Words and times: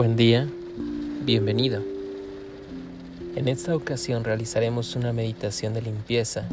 Buen 0.00 0.16
día, 0.16 0.48
bienvenido. 1.26 1.82
En 3.36 3.48
esta 3.48 3.76
ocasión 3.76 4.24
realizaremos 4.24 4.96
una 4.96 5.12
meditación 5.12 5.74
de 5.74 5.82
limpieza 5.82 6.48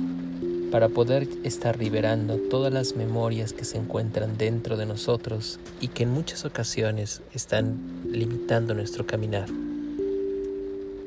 para 0.69 0.89
poder 0.89 1.29
estar 1.45 1.79
liberando 1.79 2.35
todas 2.49 2.73
las 2.73 2.97
memorias 2.97 3.53
que 3.53 3.63
se 3.63 3.77
encuentran 3.77 4.37
dentro 4.37 4.75
de 4.75 4.85
nosotros 4.85 5.61
y 5.79 5.87
que 5.87 6.03
en 6.03 6.11
muchas 6.11 6.43
ocasiones 6.43 7.21
están 7.33 7.79
limitando 8.11 8.73
nuestro 8.73 9.07
caminar. 9.07 9.47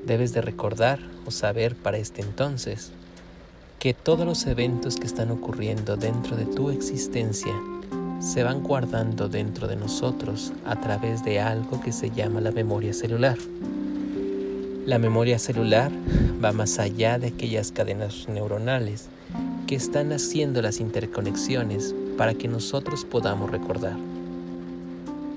Debes 0.06 0.32
de 0.32 0.40
recordar 0.40 0.98
o 1.26 1.30
saber 1.30 1.76
para 1.76 1.98
este 1.98 2.22
entonces 2.22 2.90
que 3.78 3.92
todos 3.92 4.24
los 4.24 4.46
eventos 4.46 4.96
que 4.96 5.06
están 5.06 5.30
ocurriendo 5.30 5.98
dentro 5.98 6.38
de 6.38 6.46
tu 6.46 6.70
existencia 6.70 7.54
se 8.20 8.42
van 8.42 8.62
guardando 8.62 9.28
dentro 9.30 9.66
de 9.66 9.76
nosotros 9.76 10.52
a 10.66 10.76
través 10.76 11.24
de 11.24 11.40
algo 11.40 11.80
que 11.80 11.90
se 11.90 12.10
llama 12.10 12.42
la 12.42 12.50
memoria 12.50 12.92
celular. 12.92 13.38
La 14.84 14.98
memoria 14.98 15.38
celular 15.38 15.90
va 16.42 16.52
más 16.52 16.78
allá 16.78 17.18
de 17.18 17.28
aquellas 17.28 17.72
cadenas 17.72 18.28
neuronales 18.28 19.08
que 19.66 19.74
están 19.74 20.12
haciendo 20.12 20.60
las 20.60 20.80
interconexiones 20.80 21.94
para 22.18 22.34
que 22.34 22.46
nosotros 22.46 23.06
podamos 23.06 23.50
recordar. 23.50 23.96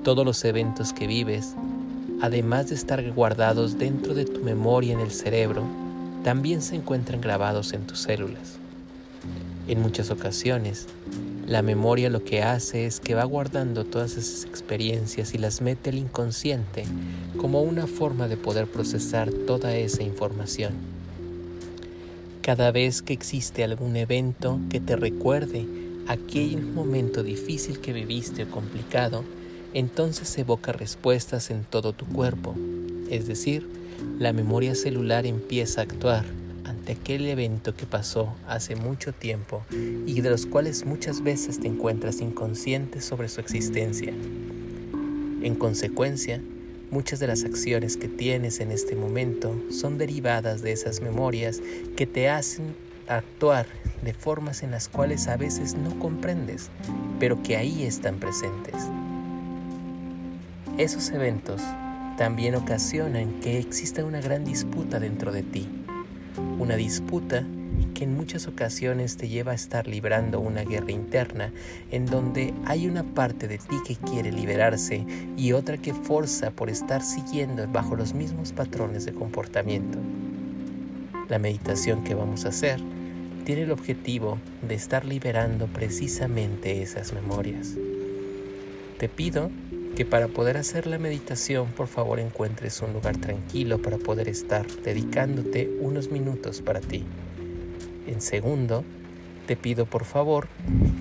Todos 0.03 0.25
los 0.25 0.43
eventos 0.43 0.91
que 0.91 1.07
vives, 1.07 1.55
además 2.21 2.67
de 2.67 2.75
estar 2.75 3.11
guardados 3.11 3.77
dentro 3.77 4.13
de 4.13 4.25
tu 4.25 4.41
memoria 4.41 4.91
en 4.91 4.99
el 4.99 5.11
cerebro, 5.11 5.63
también 6.23 6.61
se 6.61 6.75
encuentran 6.75 7.21
grabados 7.21 7.71
en 7.71 7.87
tus 7.87 7.99
células. 7.99 8.57
En 9.67 9.81
muchas 9.81 10.09
ocasiones, 10.09 10.87
la 11.47 11.61
memoria 11.61 12.09
lo 12.09 12.23
que 12.23 12.41
hace 12.41 12.85
es 12.85 13.01
que 13.01 13.15
va 13.15 13.25
guardando 13.25 13.83
todas 13.83 14.15
esas 14.15 14.45
experiencias 14.45 15.33
y 15.33 15.37
las 15.37 15.61
mete 15.61 15.89
al 15.89 15.97
inconsciente 15.97 16.85
como 17.37 17.61
una 17.61 17.85
forma 17.85 18.29
de 18.29 18.37
poder 18.37 18.67
procesar 18.67 19.29
toda 19.45 19.75
esa 19.75 20.03
información. 20.03 20.73
Cada 22.41 22.71
vez 22.71 23.01
que 23.01 23.13
existe 23.13 23.63
algún 23.63 23.95
evento 23.97 24.59
que 24.69 24.79
te 24.79 24.95
recuerde 24.95 25.65
aquel 26.07 26.61
momento 26.61 27.23
difícil 27.23 27.79
que 27.79 27.93
viviste 27.93 28.43
o 28.43 28.51
complicado, 28.51 29.23
entonces 29.73 30.37
evoca 30.37 30.71
respuestas 30.71 31.51
en 31.51 31.65
todo 31.65 31.91
tu 31.91 32.05
cuerpo. 32.05 32.55
Es 33.09 33.27
decir, 33.27 33.67
la 34.17 34.31
memoria 34.31 34.75
celular 34.75 35.25
empieza 35.25 35.81
a 35.81 35.83
actuar 35.83 36.42
de 36.85 36.93
aquel 36.93 37.27
evento 37.27 37.75
que 37.75 37.85
pasó 37.85 38.33
hace 38.47 38.75
mucho 38.75 39.13
tiempo 39.13 39.63
y 39.71 40.21
de 40.21 40.29
los 40.29 40.45
cuales 40.45 40.85
muchas 40.85 41.21
veces 41.21 41.59
te 41.59 41.67
encuentras 41.67 42.21
inconsciente 42.21 43.01
sobre 43.01 43.29
su 43.29 43.41
existencia. 43.41 44.13
En 45.41 45.55
consecuencia, 45.55 46.41
muchas 46.91 47.19
de 47.19 47.27
las 47.27 47.43
acciones 47.43 47.97
que 47.97 48.07
tienes 48.07 48.59
en 48.59 48.71
este 48.71 48.95
momento 48.95 49.55
son 49.71 49.97
derivadas 49.97 50.61
de 50.61 50.71
esas 50.71 51.01
memorias 51.01 51.61
que 51.95 52.05
te 52.05 52.29
hacen 52.29 52.75
actuar 53.07 53.65
de 54.03 54.13
formas 54.13 54.63
en 54.63 54.71
las 54.71 54.89
cuales 54.89 55.27
a 55.27 55.37
veces 55.37 55.75
no 55.75 55.97
comprendes, 55.99 56.69
pero 57.19 57.41
que 57.43 57.57
ahí 57.57 57.83
están 57.83 58.19
presentes. 58.19 58.75
Esos 60.77 61.09
eventos 61.11 61.61
también 62.17 62.55
ocasionan 62.55 63.39
que 63.41 63.57
exista 63.59 64.03
una 64.03 64.21
gran 64.21 64.45
disputa 64.45 64.99
dentro 64.99 65.31
de 65.31 65.43
ti 65.43 65.82
una 66.59 66.75
disputa 66.75 67.45
que 67.93 68.03
en 68.03 68.15
muchas 68.15 68.47
ocasiones 68.47 69.17
te 69.17 69.27
lleva 69.27 69.51
a 69.51 69.55
estar 69.55 69.87
librando 69.87 70.39
una 70.39 70.63
guerra 70.63 70.91
interna 70.91 71.51
en 71.91 72.05
donde 72.05 72.53
hay 72.65 72.87
una 72.87 73.03
parte 73.03 73.47
de 73.47 73.57
ti 73.57 73.75
que 73.85 73.95
quiere 73.95 74.31
liberarse 74.31 75.05
y 75.37 75.53
otra 75.53 75.77
que 75.77 75.93
forza 75.93 76.51
por 76.51 76.69
estar 76.69 77.01
siguiendo 77.01 77.67
bajo 77.67 77.95
los 77.95 78.13
mismos 78.13 78.51
patrones 78.51 79.05
de 79.05 79.13
comportamiento. 79.13 79.97
La 81.29 81.39
meditación 81.39 82.03
que 82.03 82.15
vamos 82.15 82.45
a 82.45 82.49
hacer 82.49 82.79
tiene 83.45 83.63
el 83.63 83.71
objetivo 83.71 84.39
de 84.67 84.75
estar 84.75 85.05
liberando 85.05 85.67
precisamente 85.67 86.81
esas 86.81 87.13
memorias. 87.13 87.75
Te 88.97 89.09
pido 89.09 89.49
que 89.95 90.05
para 90.05 90.27
poder 90.27 90.57
hacer 90.57 90.87
la 90.87 90.97
meditación 90.97 91.67
por 91.67 91.87
favor 91.87 92.19
encuentres 92.19 92.81
un 92.81 92.93
lugar 92.93 93.17
tranquilo 93.17 93.81
para 93.81 93.97
poder 93.97 94.27
estar 94.27 94.65
dedicándote 94.83 95.69
unos 95.79 96.09
minutos 96.09 96.61
para 96.61 96.79
ti. 96.81 97.03
En 98.07 98.21
segundo, 98.21 98.83
te 99.45 99.55
pido 99.55 99.85
por 99.85 100.05
favor 100.05 100.47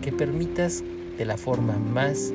que 0.02 0.12
permitas 0.12 0.82
de 1.16 1.24
la 1.24 1.36
forma 1.36 1.76
más 1.76 2.32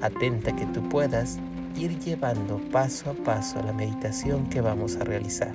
atenta 0.00 0.54
que 0.56 0.66
tú 0.66 0.88
puedas 0.88 1.38
ir 1.76 1.98
llevando 1.98 2.58
paso 2.70 3.10
a 3.10 3.14
paso 3.14 3.62
la 3.62 3.72
meditación 3.72 4.48
que 4.48 4.60
vamos 4.60 4.96
a 4.96 5.04
realizar. 5.04 5.54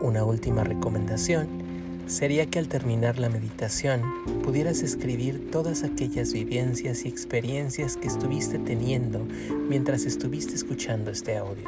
Una 0.00 0.24
última 0.24 0.64
recomendación 0.64 1.59
sería 2.10 2.46
que 2.46 2.58
al 2.58 2.66
terminar 2.66 3.20
la 3.20 3.28
meditación 3.28 4.02
pudieras 4.42 4.82
escribir 4.82 5.50
todas 5.52 5.84
aquellas 5.84 6.32
vivencias 6.32 7.04
y 7.04 7.08
experiencias 7.08 7.96
que 7.96 8.08
estuviste 8.08 8.58
teniendo 8.58 9.20
mientras 9.68 10.04
estuviste 10.04 10.56
escuchando 10.56 11.12
este 11.12 11.36
audio. 11.36 11.64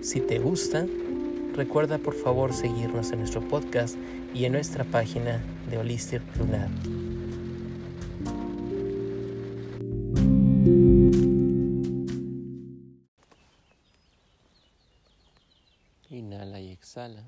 Si 0.00 0.20
te 0.20 0.38
gusta, 0.38 0.86
recuerda 1.54 1.98
por 1.98 2.14
favor 2.14 2.54
seguirnos 2.54 3.12
en 3.12 3.18
nuestro 3.18 3.46
podcast 3.46 3.96
y 4.34 4.46
en 4.46 4.52
nuestra 4.52 4.84
página 4.84 5.42
de 5.68 5.76
Holistic 5.76 6.22
Lunar. 6.38 6.70
Inhala 16.08 16.60
y 16.60 16.70
exhala. 16.70 17.22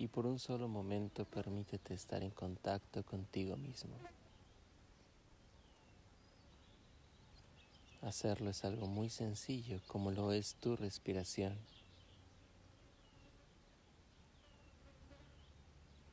por 0.11 0.25
un 0.25 0.39
solo 0.39 0.67
momento 0.67 1.25
permítete 1.25 1.93
estar 1.93 2.21
en 2.21 2.31
contacto 2.31 3.03
contigo 3.03 3.55
mismo. 3.55 3.95
Hacerlo 8.01 8.49
es 8.49 8.65
algo 8.65 8.87
muy 8.87 9.09
sencillo 9.09 9.79
como 9.87 10.11
lo 10.11 10.33
es 10.33 10.55
tu 10.55 10.75
respiración. 10.75 11.57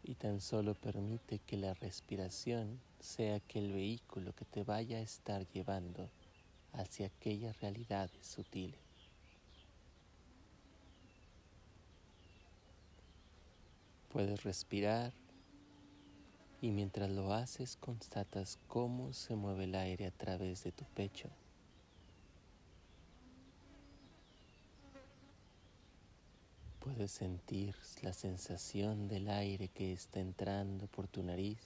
Y 0.04 0.14
tan 0.14 0.40
solo 0.40 0.74
permite 0.74 1.38
que 1.40 1.56
la 1.56 1.74
respiración 1.74 2.80
sea 3.00 3.36
aquel 3.36 3.72
vehículo 3.72 4.32
que 4.34 4.44
te 4.44 4.64
vaya 4.64 4.98
a 4.98 5.02
estar 5.02 5.46
llevando 5.48 6.08
hacia 6.72 7.06
aquellas 7.08 7.60
realidades 7.60 8.26
sutiles. 8.26 8.87
Puedes 14.18 14.42
respirar 14.42 15.12
y 16.60 16.72
mientras 16.72 17.08
lo 17.08 17.32
haces 17.32 17.76
constatas 17.76 18.58
cómo 18.66 19.12
se 19.12 19.36
mueve 19.36 19.62
el 19.62 19.76
aire 19.76 20.06
a 20.06 20.10
través 20.10 20.64
de 20.64 20.72
tu 20.72 20.84
pecho. 20.86 21.28
Puedes 26.80 27.12
sentir 27.12 27.76
la 28.02 28.12
sensación 28.12 29.06
del 29.06 29.30
aire 29.30 29.68
que 29.68 29.92
está 29.92 30.18
entrando 30.18 30.88
por 30.88 31.06
tu 31.06 31.22
nariz 31.22 31.60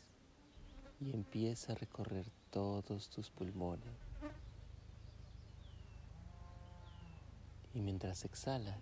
y 1.01 1.15
empieza 1.15 1.73
a 1.73 1.77
recorrer 1.77 2.27
todos 2.51 3.09
tus 3.09 3.31
pulmones. 3.31 3.95
Y 7.73 7.81
mientras 7.81 8.27
exhalas, 8.27 8.77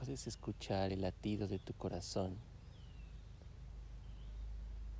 puedes 0.00 0.26
escuchar 0.26 0.94
el 0.94 1.02
latido 1.02 1.46
de 1.46 1.58
tu 1.58 1.74
corazón, 1.74 2.34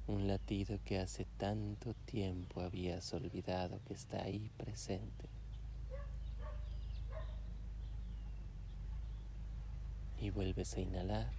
un 0.06 0.28
latido 0.28 0.78
que 0.84 0.98
hace 0.98 1.24
tanto 1.38 1.94
tiempo 2.04 2.60
habías 2.60 3.14
olvidado 3.14 3.80
que 3.86 3.94
está 3.94 4.22
ahí 4.22 4.50
presente. 4.58 5.26
Y 10.20 10.28
vuelves 10.28 10.74
a 10.74 10.80
inhalar 10.80 11.32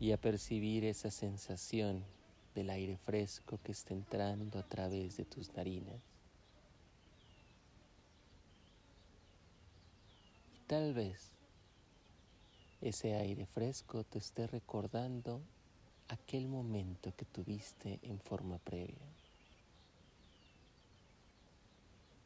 y 0.00 0.12
a 0.12 0.16
percibir 0.16 0.86
esa 0.86 1.10
sensación 1.10 2.02
del 2.54 2.70
aire 2.70 2.96
fresco 2.96 3.58
que 3.62 3.72
está 3.72 3.92
entrando 3.92 4.58
a 4.58 4.62
través 4.62 5.18
de 5.18 5.26
tus 5.26 5.54
narinas. 5.54 6.00
Y 10.54 10.66
tal 10.66 10.94
vez 10.94 11.33
ese 12.84 13.14
aire 13.14 13.46
fresco 13.46 14.04
te 14.04 14.18
esté 14.18 14.46
recordando 14.46 15.40
aquel 16.08 16.48
momento 16.48 17.14
que 17.16 17.24
tuviste 17.24 17.98
en 18.02 18.20
forma 18.20 18.58
previa. 18.58 19.08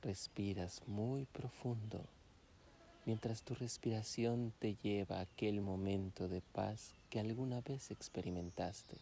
Respiras 0.03 0.83
muy 0.89 1.27
profundo 1.27 2.05
mientras 3.07 3.43
tu 3.43 3.55
respiración 3.55 4.53
te 4.59 4.75
lleva 4.83 5.19
a 5.19 5.23
aquel 5.23 5.61
momento 5.61 6.29
de 6.29 6.41
paz 6.41 6.93
que 7.09 7.21
alguna 7.21 7.61
vez 7.61 7.93
experimentaste. 7.93 8.97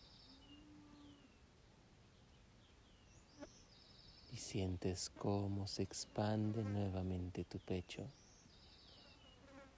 y 4.32 4.38
sientes 4.38 5.08
cómo 5.08 5.66
se 5.66 5.82
expande 5.82 6.62
nuevamente 6.62 7.44
tu 7.44 7.58
pecho 7.58 8.06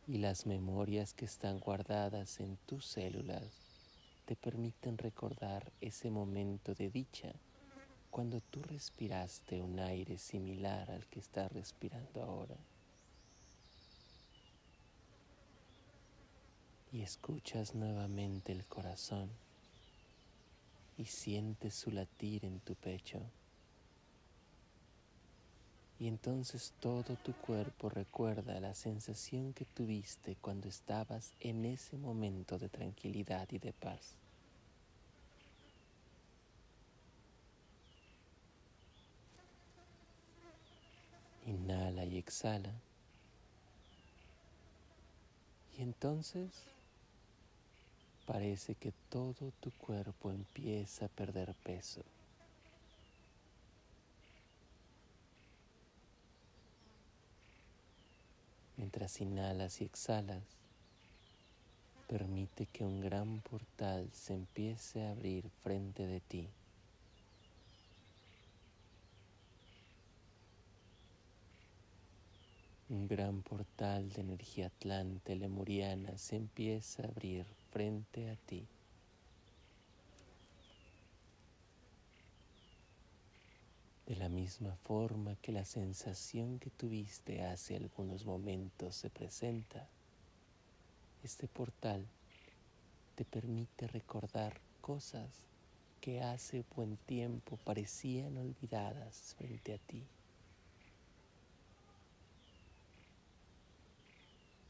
y 0.09 0.17
las 0.17 0.47
memorias 0.47 1.13
que 1.13 1.27
están 1.27 1.61
guardadas 1.61 2.41
en 2.41 2.57
tus 2.65 2.87
células 2.87 3.61
te 4.25 4.37
permiten 4.37 4.97
recordar 4.97 5.71
ese 5.83 6.11
momento 6.11 6.75
de 6.75 6.89
dicha 6.89 7.35
cuando 8.11 8.41
tú 8.41 8.63
respiraste 8.63 9.61
un 9.61 9.79
aire 9.79 10.17
similar 10.17 10.91
al 10.91 11.07
que 11.09 11.21
estás 11.21 11.53
respirando 11.53 12.23
ahora. 12.23 12.57
Y 16.91 17.03
escuchas 17.03 17.75
nuevamente 17.75 18.53
el 18.53 18.65
corazón 18.65 19.29
y 20.97 21.05
sientes 21.05 21.75
su 21.75 21.91
latir 21.91 22.47
en 22.47 22.61
tu 22.61 22.75
pecho. 22.77 23.21
Y 26.01 26.07
entonces 26.07 26.73
todo 26.79 27.17
tu 27.17 27.33
cuerpo 27.33 27.89
recuerda 27.89 28.61
la 28.61 28.75
sensación 28.75 29.53
que 29.53 29.65
tuviste 29.65 30.37
cuando 30.41 30.69
estabas 30.69 31.33
en 31.41 31.65
ese 31.65 31.97
momento 31.97 32.57
de 32.57 32.69
tranquilidad 32.69 33.49
y 33.51 33.59
de 33.59 33.73
paz. 33.73 34.15
Inhala 41.47 42.05
y 42.05 42.19
exhala. 42.19 42.71
Y 45.77 45.83
entonces 45.83 46.51
parece 48.25 48.75
que 48.77 48.93
todo 49.09 49.53
tu 49.61 49.73
cuerpo 49.73 50.31
empieza 50.31 51.07
a 51.07 51.09
perder 51.09 51.55
peso. 51.65 52.03
Mientras 58.99 59.21
inhalas 59.21 59.81
y 59.81 59.85
exhalas, 59.85 60.43
permite 62.09 62.67
que 62.67 62.83
un 62.85 63.01
gran 63.01 63.41
portal 63.43 64.11
se 64.13 64.35
empiece 64.35 65.05
a 65.05 65.13
abrir 65.13 65.49
frente 65.63 66.05
de 66.05 66.19
ti. 66.19 66.49
Un 72.89 73.07
gran 73.07 73.41
portal 73.43 74.11
de 74.11 74.21
energía 74.23 74.67
atlante 74.67 75.37
lemuriana 75.37 76.19
se 76.19 76.35
empieza 76.35 77.05
a 77.05 77.07
abrir 77.07 77.47
frente 77.71 78.29
a 78.29 78.35
ti. 78.49 78.67
De 84.09 84.17
la 84.29 84.35
misma 84.35 84.77
forma 84.85 85.37
que 85.37 85.53
la 85.53 85.65
sensación 85.65 86.59
que 86.59 86.69
tuviste 86.69 87.43
hace 87.45 87.77
algunos 87.77 88.27
momentos 88.27 88.95
se 88.95 89.09
presenta, 89.09 89.89
este 91.25 91.49
portal 91.49 92.05
te 93.15 93.25
permite 93.25 93.87
recordar 93.89 94.61
cosas 94.83 95.31
que 96.03 96.21
hace 96.21 96.63
buen 96.77 96.99
tiempo 97.07 97.59
parecían 97.65 98.37
olvidadas 98.37 99.35
frente 99.39 99.73
a 99.73 99.79
ti. 99.79 100.05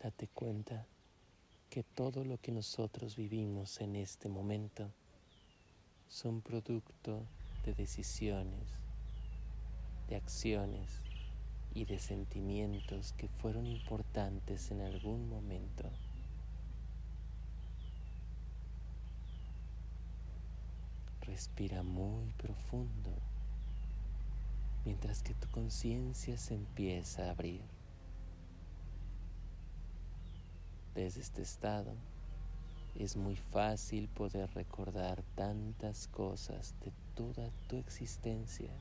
Date 0.01 0.29
cuenta 0.29 0.87
que 1.69 1.83
todo 1.83 2.25
lo 2.25 2.39
que 2.39 2.53
nosotros 2.53 3.17
vivimos 3.17 3.81
en 3.81 3.97
este 3.97 4.29
momento 4.29 4.89
son 6.09 6.43
producto 6.43 7.25
de 7.65 7.75
decisiones, 7.75 8.78
de 10.09 10.17
acciones 10.17 11.03
y 11.75 11.85
de 11.85 11.99
sentimientos 11.99 13.13
que 13.17 13.29
fueron 13.29 13.67
importantes 13.67 14.71
en 14.71 14.81
algún 14.81 15.29
momento. 15.29 15.91
Respira 21.23 21.83
muy 21.83 22.33
profundo 22.39 23.11
mientras 24.85 25.23
que 25.23 25.35
tu 25.35 25.49
conciencia 25.51 26.39
se 26.39 26.55
empieza 26.55 27.27
a 27.27 27.31
abrir. 27.31 27.63
Desde 30.95 31.21
este 31.21 31.43
estado 31.43 31.95
es 32.95 33.15
muy 33.15 33.37
fácil 33.37 34.09
poder 34.09 34.51
recordar 34.55 35.23
tantas 35.37 36.09
cosas 36.09 36.75
de 36.81 36.93
toda 37.15 37.51
tu 37.69 37.77
existencia 37.77 38.73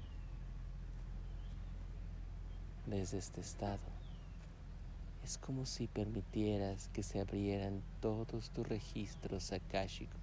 desde 2.87 3.17
este 3.17 3.41
estado. 3.41 3.79
Es 5.23 5.37
como 5.37 5.65
si 5.65 5.87
permitieras 5.87 6.89
que 6.89 7.03
se 7.03 7.19
abrieran 7.19 7.83
todos 8.01 8.49
tus 8.51 8.67
registros 8.67 9.51
akáshicos. 9.51 10.21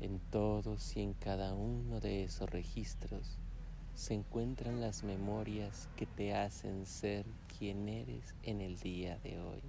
En 0.00 0.18
todos 0.30 0.96
y 0.96 1.02
en 1.02 1.12
cada 1.14 1.54
uno 1.54 2.00
de 2.00 2.24
esos 2.24 2.50
registros 2.50 3.38
se 3.94 4.14
encuentran 4.14 4.80
las 4.80 5.04
memorias 5.04 5.88
que 5.96 6.06
te 6.06 6.34
hacen 6.34 6.86
ser 6.86 7.26
quien 7.58 7.88
eres 7.88 8.34
en 8.42 8.60
el 8.60 8.80
día 8.80 9.18
de 9.18 9.38
hoy. 9.40 9.62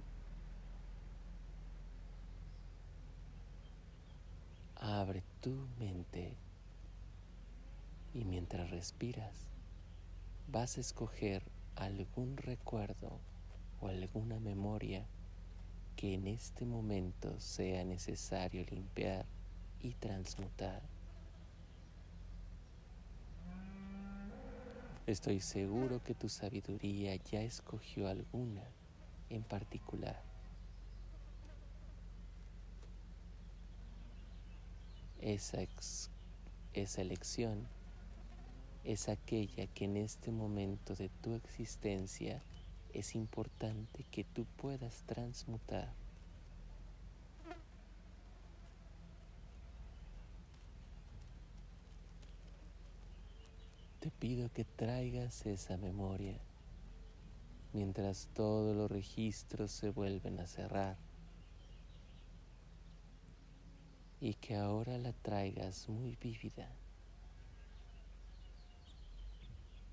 Abre 4.76 5.22
tu 5.40 5.68
mente 5.78 6.34
y 8.14 8.24
mientras 8.24 8.70
respiras, 8.70 9.51
vas 10.46 10.76
a 10.76 10.80
escoger 10.80 11.42
algún 11.76 12.36
recuerdo 12.36 13.20
o 13.80 13.88
alguna 13.88 14.38
memoria 14.40 15.06
que 15.96 16.14
en 16.14 16.26
este 16.26 16.64
momento 16.64 17.38
sea 17.40 17.84
necesario 17.84 18.64
limpiar 18.70 19.26
y 19.80 19.94
transmutar. 19.94 20.82
Estoy 25.06 25.40
seguro 25.40 26.00
que 26.00 26.14
tu 26.14 26.28
sabiduría 26.28 27.16
ya 27.16 27.42
escogió 27.42 28.08
alguna 28.08 28.62
en 29.30 29.42
particular. 29.42 30.22
Esa, 35.20 35.58
esa 36.72 37.00
elección 37.00 37.68
es 38.84 39.08
aquella 39.08 39.66
que 39.68 39.84
en 39.84 39.96
este 39.96 40.30
momento 40.30 40.94
de 40.94 41.08
tu 41.08 41.34
existencia 41.34 42.42
es 42.92 43.14
importante 43.14 44.04
que 44.10 44.24
tú 44.24 44.44
puedas 44.56 45.02
transmutar. 45.04 45.92
Te 54.00 54.10
pido 54.10 54.50
que 54.52 54.64
traigas 54.64 55.46
esa 55.46 55.76
memoria 55.76 56.40
mientras 57.72 58.28
todos 58.34 58.76
los 58.76 58.90
registros 58.90 59.70
se 59.70 59.90
vuelven 59.90 60.40
a 60.40 60.46
cerrar 60.46 60.98
y 64.20 64.34
que 64.34 64.56
ahora 64.56 64.98
la 64.98 65.12
traigas 65.12 65.88
muy 65.88 66.16
vívida. 66.16 66.81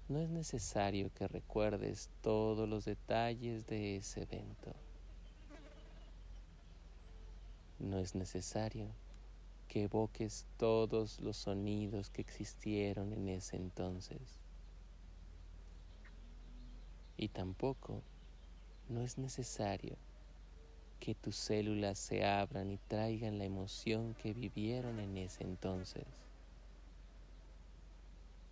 No 0.10 0.18
es 0.20 0.30
necesario 0.32 1.12
que 1.14 1.28
recuerdes 1.28 2.10
todos 2.24 2.68
los 2.68 2.84
detalles 2.86 3.68
de 3.68 3.98
ese 3.98 4.24
evento. 4.24 4.74
No 7.78 8.00
es 8.00 8.16
necesario 8.16 8.88
que 9.68 9.84
evoques 9.84 10.48
todos 10.58 11.20
los 11.20 11.38
sonidos 11.38 12.10
que 12.10 12.22
existieron 12.22 13.14
en 13.14 13.30
ese 13.30 13.58
entonces. 13.58 14.40
Y 17.16 17.28
tampoco 17.28 18.02
no 18.90 19.02
es 19.02 19.20
necesario 19.20 19.96
que 21.00 21.14
tus 21.14 21.36
células 21.36 22.00
se 22.00 22.26
abran 22.26 22.72
y 22.72 22.80
traigan 22.88 23.38
la 23.38 23.46
emoción 23.46 24.16
que 24.16 24.34
vivieron 24.34 25.00
en 25.00 25.18
ese 25.18 25.44
entonces 25.44 26.08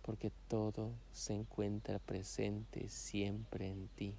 porque 0.08 0.32
todo 0.48 0.90
se 1.12 1.34
encuentra 1.34 1.98
presente 1.98 2.88
siempre 2.88 3.68
en 3.68 3.88
ti. 3.88 4.14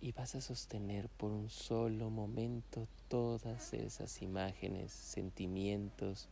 Y 0.00 0.12
vas 0.12 0.36
a 0.36 0.40
sostener 0.40 1.08
por 1.08 1.32
un 1.32 1.50
solo 1.50 2.08
momento 2.08 2.86
todas 3.08 3.74
esas 3.74 4.22
imágenes, 4.22 4.92
sentimientos, 4.92 6.28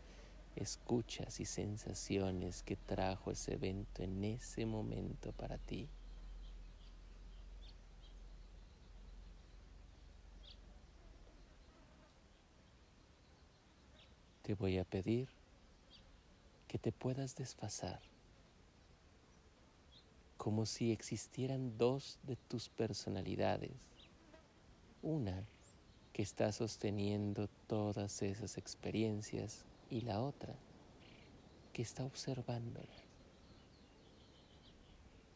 escuchas 0.54 1.40
y 1.40 1.46
sensaciones 1.46 2.62
que 2.62 2.76
trajo 2.76 3.32
ese 3.32 3.54
evento 3.54 4.04
en 4.04 4.22
ese 4.22 4.66
momento 4.66 5.32
para 5.32 5.58
ti. 5.58 5.88
Te 14.42 14.54
voy 14.54 14.78
a 14.78 14.84
pedir 14.84 15.28
que 16.74 16.78
te 16.80 16.90
puedas 16.90 17.36
desfasar, 17.36 18.00
como 20.36 20.66
si 20.66 20.90
existieran 20.90 21.78
dos 21.78 22.18
de 22.24 22.34
tus 22.34 22.68
personalidades, 22.68 23.70
una 25.00 25.44
que 26.12 26.22
está 26.22 26.50
sosteniendo 26.50 27.48
todas 27.68 28.22
esas 28.22 28.58
experiencias 28.58 29.64
y 29.88 30.00
la 30.00 30.20
otra 30.20 30.56
que 31.72 31.82
está 31.82 32.04
observándolas, 32.04 33.04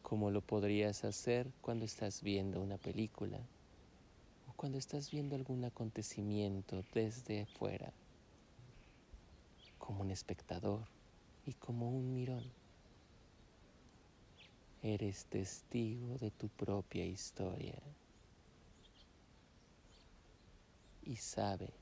como 0.01 0.31
lo 0.31 0.41
podrías 0.41 1.05
hacer 1.05 1.49
cuando 1.61 1.85
estás 1.85 2.21
viendo 2.21 2.59
una 2.59 2.77
película 2.77 3.39
o 4.49 4.53
cuando 4.57 4.77
estás 4.77 5.09
viendo 5.09 5.37
algún 5.37 5.63
acontecimiento 5.63 6.83
desde 6.93 7.45
fuera, 7.45 7.93
como 9.77 10.01
un 10.01 10.11
espectador 10.11 10.98
y 11.49 11.53
como 11.53 11.89
un 11.89 12.13
mirón. 12.13 12.43
Eres 14.83 15.25
testigo 15.25 16.15
de 16.19 16.29
tu 16.29 16.47
propia 16.47 17.03
historia 17.05 17.81
y 21.01 21.15
sabe 21.15 21.73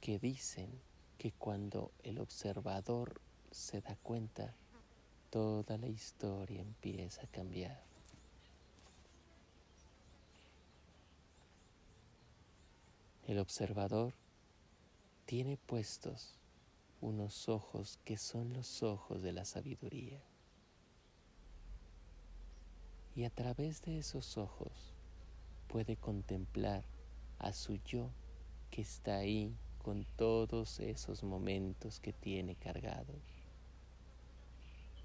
que 0.00 0.18
dicen 0.18 0.68
que 1.18 1.30
cuando 1.30 1.92
el 2.02 2.18
observador 2.18 3.20
se 3.52 3.80
da 3.80 3.94
cuenta, 4.02 4.52
toda 5.30 5.78
la 5.78 5.86
historia 5.86 6.60
empieza 6.60 7.22
a 7.22 7.28
cambiar. 7.28 7.80
El 13.28 13.38
observador 13.38 14.14
tiene 15.26 15.56
puestos 15.56 16.36
unos 17.00 17.48
ojos 17.48 17.98
que 18.04 18.16
son 18.16 18.52
los 18.52 18.82
ojos 18.82 19.22
de 19.22 19.32
la 19.32 19.44
sabiduría. 19.44 20.22
Y 23.14 23.24
a 23.24 23.30
través 23.30 23.82
de 23.82 23.98
esos 23.98 24.36
ojos 24.36 24.94
puede 25.68 25.96
contemplar 25.96 26.84
a 27.38 27.52
su 27.52 27.76
yo 27.84 28.10
que 28.70 28.82
está 28.82 29.16
ahí 29.18 29.54
con 29.82 30.04
todos 30.16 30.80
esos 30.80 31.22
momentos 31.22 32.00
que 32.00 32.12
tiene 32.12 32.56
cargados. 32.56 33.22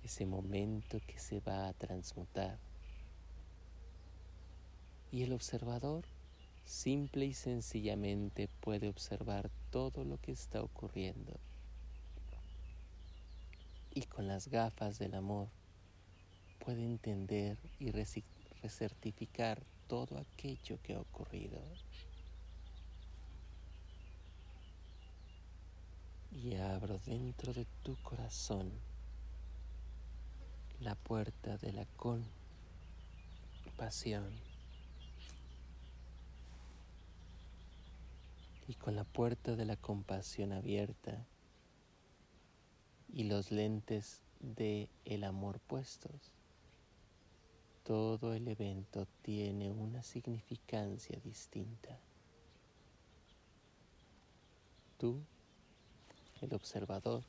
Ese 0.03 0.25
momento 0.25 0.99
que 1.05 1.19
se 1.19 1.39
va 1.39 1.67
a 1.67 1.73
transmutar. 1.73 2.57
Y 5.11 5.23
el 5.23 5.33
observador 5.33 6.05
simple 6.65 7.25
y 7.25 7.33
sencillamente 7.33 8.47
puede 8.61 8.89
observar 8.89 9.51
todo 9.69 10.03
lo 10.03 10.17
que 10.17 10.31
está 10.31 10.63
ocurriendo. 10.63 11.39
Y 13.93 14.03
con 14.03 14.27
las 14.27 14.47
gafas 14.47 14.99
del 14.99 15.15
amor 15.15 15.49
puede 16.63 16.83
entender 16.83 17.57
y 17.79 17.91
recertificar 17.91 19.61
todo 19.87 20.17
aquello 20.17 20.79
que 20.81 20.95
ha 20.95 20.99
ocurrido. 20.99 21.61
y 26.31 26.55
abro 26.55 26.97
dentro 27.05 27.53
de 27.53 27.65
tu 27.83 27.97
corazón 27.97 28.71
la 30.79 30.95
puerta 30.95 31.57
de 31.57 31.73
la 31.73 31.85
compasión. 33.75 34.31
Y 38.67 38.75
con 38.75 38.95
la 38.95 39.03
puerta 39.03 39.55
de 39.55 39.65
la 39.65 39.75
compasión 39.75 40.53
abierta 40.53 41.27
y 43.13 43.23
los 43.25 43.51
lentes 43.51 44.21
de 44.39 44.89
el 45.05 45.23
amor 45.23 45.59
puestos, 45.59 46.31
todo 47.83 48.33
el 48.33 48.47
evento 48.47 49.07
tiene 49.21 49.71
una 49.71 50.03
significancia 50.03 51.19
distinta. 51.23 51.99
Tú 54.97 55.19
el 56.41 56.53
observador 56.53 57.23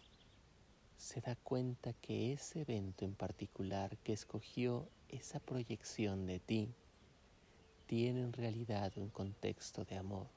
se 0.97 1.21
da 1.21 1.37
cuenta 1.37 1.93
que 1.95 2.33
ese 2.33 2.61
evento 2.61 3.05
en 3.05 3.15
particular 3.15 3.97
que 3.99 4.13
escogió 4.13 4.89
esa 5.09 5.41
proyección 5.41 6.27
de 6.27 6.39
ti 6.39 6.69
tiene 7.87 8.23
en 8.23 8.33
realidad 8.33 8.93
un 8.97 9.11
contexto 9.11 9.85
de 9.85 9.97
amor. 9.97 10.29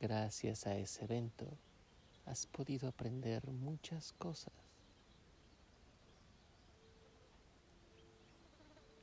Gracias 0.00 0.66
a 0.66 0.76
ese 0.76 1.04
evento 1.04 1.46
has 2.32 2.46
podido 2.46 2.88
aprender 2.88 3.46
muchas 3.46 4.12
cosas. 4.12 4.54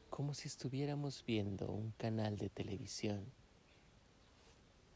Como 0.10 0.34
si 0.34 0.48
estuviéramos 0.48 1.24
viendo 1.28 1.70
un 1.70 1.92
canal 1.92 2.38
de 2.38 2.50
televisión 2.50 3.24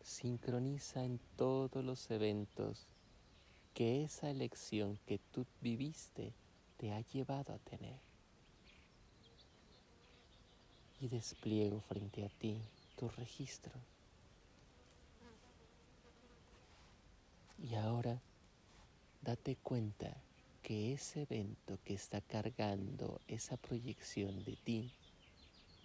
sincroniza 0.02 1.04
en 1.04 1.20
todos 1.38 1.86
los 1.86 2.10
eventos 2.10 2.88
que 3.75 4.04
esa 4.04 4.32
elección 4.32 4.98
que 5.06 5.20
tú 5.32 5.46
viviste 5.62 6.34
te 6.78 6.92
ha 6.92 7.02
llevado 7.02 7.54
a 7.54 7.60
tener. 7.60 8.00
Y 11.00 11.08
despliego 11.08 11.82
frente 11.82 12.25
a 12.25 12.30
ti 12.30 12.60
tu 12.98 13.10
registro. 13.10 13.93
Y 17.63 17.75
ahora 17.75 18.22
date 19.22 19.55
cuenta 19.55 20.22
que 20.62 20.91
ese 20.91 21.22
evento 21.22 21.79
que 21.86 21.93
está 21.93 22.20
cargando 22.20 23.22
esa 23.29 23.55
proyección 23.55 24.43
de 24.43 24.58
ti 24.58 24.91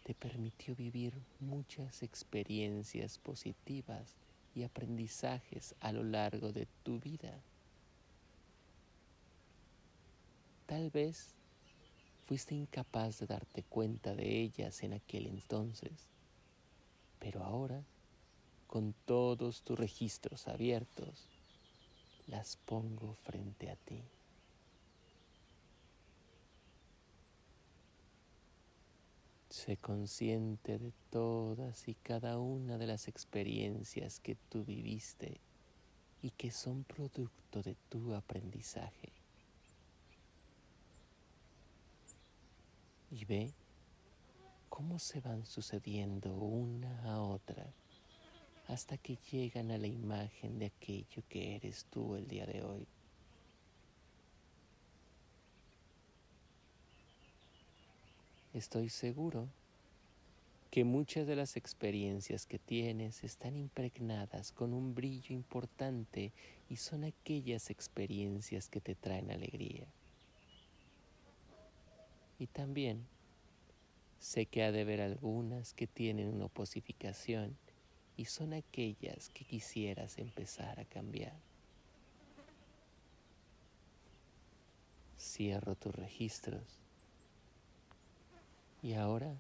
te 0.02 0.12
permitió 0.12 0.75
vivir 0.75 1.14
muchas 1.38 2.02
experiencias 2.02 3.18
positivas 3.18 4.16
y 4.56 4.64
aprendizajes 4.64 5.76
a 5.78 5.92
lo 5.92 6.02
largo 6.02 6.50
de 6.50 6.66
tu 6.82 6.99
vida. 6.99 7.32
Tal 10.66 10.90
vez 10.90 11.37
fuiste 12.26 12.56
incapaz 12.56 13.20
de 13.20 13.26
darte 13.26 13.62
cuenta 13.62 14.16
de 14.16 14.40
ellas 14.40 14.82
en 14.82 14.94
aquel 14.94 15.28
entonces, 15.28 16.08
pero 17.20 17.44
ahora, 17.44 17.85
con 18.66 18.94
todos 19.06 19.62
tus 19.62 19.78
registros 19.78 20.49
abiertos, 20.49 21.28
las 22.28 22.56
pongo 22.56 23.14
frente 23.14 23.70
a 23.70 23.76
ti. 23.76 24.02
Sé 29.49 29.76
consciente 29.78 30.78
de 30.78 30.92
todas 31.11 31.88
y 31.88 31.94
cada 31.94 32.38
una 32.38 32.78
de 32.78 32.87
las 32.87 33.08
experiencias 33.08 34.20
que 34.20 34.37
tú 34.49 34.64
viviste 34.64 35.40
y 36.23 36.30
que 36.30 36.50
son 36.50 36.85
producto 36.85 37.62
de 37.62 37.75
tu 37.88 38.14
aprendizaje. 38.14 39.12
Y 43.11 43.25
ve 43.25 43.52
cómo 44.68 44.99
se 44.99 45.20
van 45.20 45.47
sucediendo 45.47 46.35
una 46.35 47.02
a 47.04 47.20
otra 47.20 47.66
hasta 48.69 48.99
que 48.99 49.19
llegan 49.33 49.71
a 49.71 49.79
la 49.79 49.87
imagen 49.87 50.59
de 50.59 50.67
aquello 50.67 51.23
que 51.29 51.57
eres 51.57 51.87
tú 51.91 52.15
el 52.15 52.29
día 52.29 52.47
de 52.47 52.63
hoy. 52.63 52.87
Estoy 58.53 58.91
seguro 58.91 59.49
que 60.71 60.85
muchas 60.85 61.27
de 61.27 61.35
las 61.35 61.57
experiencias 61.57 62.45
que 62.45 62.59
tienes 62.59 63.25
están 63.25 63.57
impregnadas 63.57 64.53
con 64.53 64.75
un 64.75 64.95
brillo 64.95 65.35
importante 65.35 66.33
y 66.69 66.77
son 66.77 67.05
aquellas 67.05 67.71
experiencias 67.71 68.69
que 68.69 68.81
te 68.81 68.95
traen 68.95 69.31
alegría. 69.31 69.87
Y 72.39 72.47
también 72.49 73.07
sé 74.19 74.45
que 74.45 74.63
ha 74.63 74.73
de 74.73 74.83
haber 74.83 75.01
algunas 75.01 75.73
que 75.73 75.87
tienen 75.87 76.29
una 76.29 76.47
oposificación 76.47 77.57
y 78.19 78.25
son 78.25 78.53
aquellas 78.53 79.31
que 79.31 79.45
quisieras 79.45 80.19
empezar 80.19 80.81
a 80.81 80.85
cambiar. 80.85 81.37
Cierro 85.17 85.77
tus 85.77 85.95
registros 85.95 86.83
y 88.83 88.95
ahora 88.95 89.33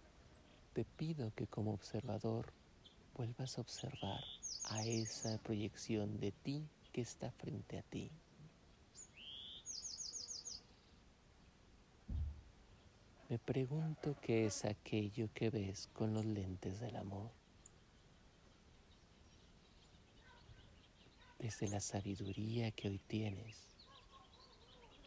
te 0.74 0.84
pido 0.84 1.32
que 1.34 1.48
como 1.48 1.72
observador 1.72 2.52
vuelvas 3.16 3.58
a 3.58 3.62
observar 3.62 4.22
a 4.62 4.84
esa 4.84 5.38
proyección 5.38 6.20
de 6.20 6.30
ti 6.30 6.64
que 6.92 7.00
está 7.00 7.32
frente 7.32 7.78
a 7.78 7.82
ti. 7.82 8.12
Me 13.28 13.40
pregunto 13.40 14.14
qué 14.22 14.46
es 14.46 14.64
aquello 14.64 15.28
que 15.34 15.50
ves 15.50 15.88
con 15.92 16.14
los 16.14 16.24
lentes 16.24 16.78
del 16.78 16.94
amor. 16.94 17.37
Desde 21.38 21.68
la 21.68 21.80
sabiduría 21.80 22.70
que 22.72 22.88
hoy 22.88 22.98
tienes, 23.06 23.56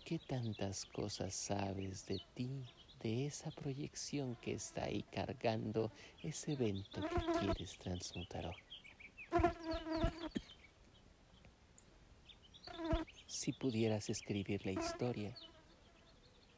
¿qué 0.06 0.18
tantas 0.20 0.86
cosas 0.86 1.36
sabes 1.36 2.06
de 2.06 2.22
ti, 2.34 2.66
de 3.02 3.26
esa 3.26 3.52
proyección 3.52 4.36
que 4.38 4.54
está 4.54 4.86
ahí 4.86 5.04
cargando 5.12 5.92
ese 6.24 6.54
evento 6.54 7.02
que 7.02 7.40
quieres 7.40 7.78
transmutar 7.78 8.46
hoy? 8.48 8.56
Si 13.28 13.52
pudieras 13.54 14.10
escribir 14.10 14.66
la 14.66 14.72
historia, 14.72 15.36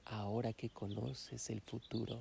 ahora 0.05 0.53
que 0.53 0.69
conoces 0.69 1.49
el 1.49 1.61
futuro, 1.61 2.19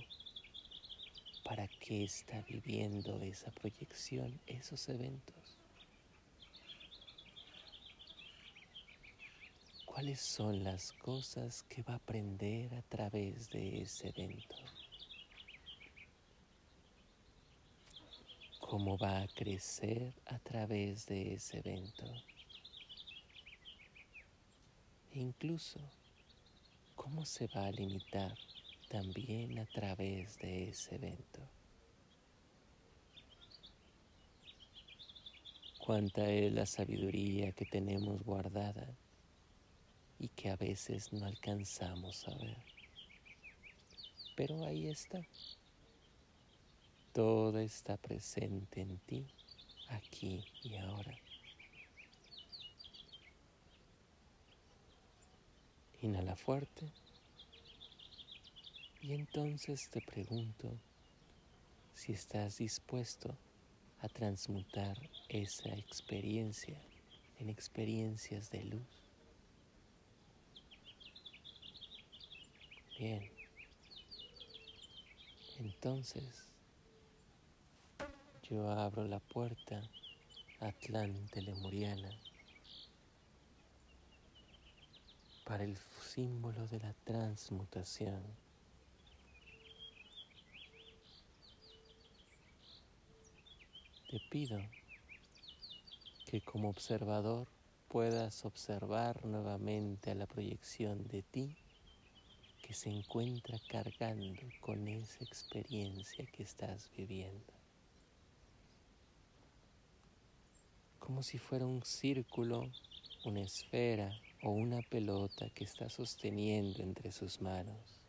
¿para 1.45 1.69
qué 1.69 2.05
está 2.05 2.43
viviendo 2.49 3.21
esa 3.23 3.51
proyección, 3.51 4.41
esos 4.47 4.89
eventos? 4.89 5.62
¿Cuáles 9.95 10.23
son 10.23 10.65
las 10.65 10.91
cosas 10.95 11.65
que 11.65 11.83
va 11.83 11.93
a 11.93 11.97
aprender 11.97 12.75
a 12.75 12.81
través 12.81 13.51
de 13.51 13.83
ese 13.83 14.09
evento? 14.09 14.57
¿Cómo 18.59 18.97
va 18.97 19.21
a 19.21 19.29
crecer 19.29 20.15
a 20.25 20.39
través 20.39 21.05
de 21.05 21.35
ese 21.35 21.59
evento? 21.59 22.07
E 25.13 25.19
incluso, 25.19 25.79
¿cómo 26.97 27.27
se 27.27 27.47
va 27.49 27.67
a 27.67 27.71
limitar 27.71 28.35
también 28.89 29.59
a 29.59 29.67
través 29.67 30.39
de 30.39 30.71
ese 30.71 30.95
evento? 30.95 31.43
Cuánta 35.85 36.31
es 36.31 36.51
la 36.51 36.65
sabiduría 36.65 37.53
que 37.53 37.67
tenemos 37.67 38.23
guardada 38.23 38.89
y 40.23 40.29
que 40.29 40.51
a 40.51 40.57
veces 40.57 41.13
no 41.13 41.27
alcanzamos 41.27 42.29
a 42.29 42.35
ver. 42.37 42.57
Pero 44.37 44.65
ahí 44.65 44.87
está. 44.87 45.21
Todo 47.13 47.59
está 47.59 47.97
presente 47.97 48.83
en 48.83 48.99
ti, 48.99 49.27
aquí 49.89 50.45
y 50.63 50.77
ahora. 50.77 51.19
Inhala 56.03 56.37
fuerte. 56.37 56.93
Y 59.01 59.15
entonces 59.15 59.91
te 59.91 60.01
pregunto 60.01 60.79
si 61.95 62.13
estás 62.13 62.59
dispuesto 62.59 63.37
a 63.99 64.09
transmutar 64.09 64.97
esa 65.29 65.71
experiencia 65.71 66.81
en 67.41 67.49
experiencias 67.49 68.49
de 68.53 68.63
luz. 68.63 69.02
Bien. 73.03 73.29
Entonces, 75.59 76.23
yo 78.49 78.71
abro 78.71 79.09
la 79.09 79.19
puerta 79.19 79.83
Atlante 80.61 81.43
Lemuriana 81.43 82.17
para 85.45 85.65
el 85.65 85.77
símbolo 86.01 86.69
de 86.69 86.79
la 86.79 86.95
transmutación. 87.03 88.23
Te 94.11 94.21
pido 94.31 94.61
que 96.25 96.41
como 96.41 96.69
observador 96.69 97.49
puedas 97.89 98.45
observar 98.45 99.27
nuevamente 99.27 100.13
a 100.13 100.15
la 100.15 100.27
proyección 100.27 101.09
de 101.09 101.25
ti 101.25 101.57
que 102.63 102.73
se 102.73 102.89
encuentra 102.89 103.59
cargando 103.69 104.41
con 104.61 104.89
esa 104.89 105.25
experiencia 105.25 106.25
que 106.27 106.45
estás 106.45 106.89
viviendo. 106.97 107.53
Como 111.01 111.23
si 111.23 111.39
fuera 111.39 111.67
un 111.67 111.83
círculo, 111.83 112.71
una 113.25 113.41
esfera 113.41 114.17
o 114.43 114.51
una 114.51 114.81
pelota 114.83 115.51
que 115.51 115.65
está 115.65 115.91
sosteniendo 115.91 116.83
entre 116.83 117.11
sus 117.11 117.43
manos. 117.43 118.01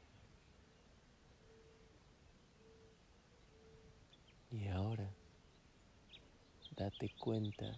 Y 4.52 4.68
ahora, 4.68 5.10
date 6.78 7.10
cuenta 7.18 7.76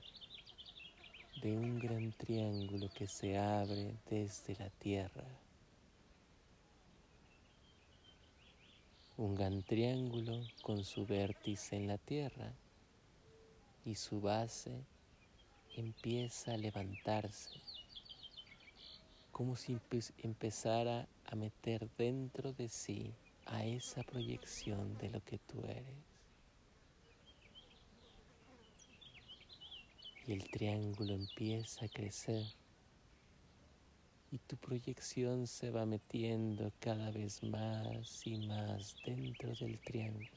de 1.41 1.57
un 1.57 1.79
gran 1.79 2.11
triángulo 2.11 2.89
que 2.93 3.07
se 3.07 3.37
abre 3.37 3.95
desde 4.09 4.55
la 4.55 4.69
tierra. 4.71 5.23
Un 9.17 9.33
gran 9.33 9.63
triángulo 9.63 10.41
con 10.61 10.83
su 10.83 11.05
vértice 11.05 11.77
en 11.77 11.87
la 11.87 11.97
tierra 11.97 12.51
y 13.85 13.95
su 13.95 14.19
base 14.19 14.83
empieza 15.77 16.53
a 16.53 16.57
levantarse, 16.57 17.61
como 19.31 19.55
si 19.55 19.77
empezara 20.17 21.07
a 21.25 21.35
meter 21.35 21.89
dentro 21.97 22.51
de 22.51 22.67
sí 22.67 23.13
a 23.45 23.63
esa 23.63 24.03
proyección 24.03 24.97
de 24.97 25.09
lo 25.09 25.23
que 25.23 25.37
tú 25.37 25.63
eres. 25.63 25.95
Y 30.27 30.33
el 30.33 30.49
triángulo 30.49 31.13
empieza 31.13 31.85
a 31.85 31.89
crecer 31.89 32.43
y 34.35 34.39
tu 34.39 34.57
proyección 34.57 35.47
se 35.47 35.71
va 35.71 35.85
metiendo 35.85 36.69
cada 36.81 37.09
vez 37.09 37.41
más 37.41 38.27
y 38.27 38.35
más 38.35 38.97
dentro 39.01 39.55
del 39.55 39.79
triángulo 39.79 40.27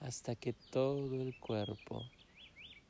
hasta 0.00 0.34
que 0.36 0.54
todo 0.70 1.20
el 1.20 1.34
cuerpo 1.34 2.02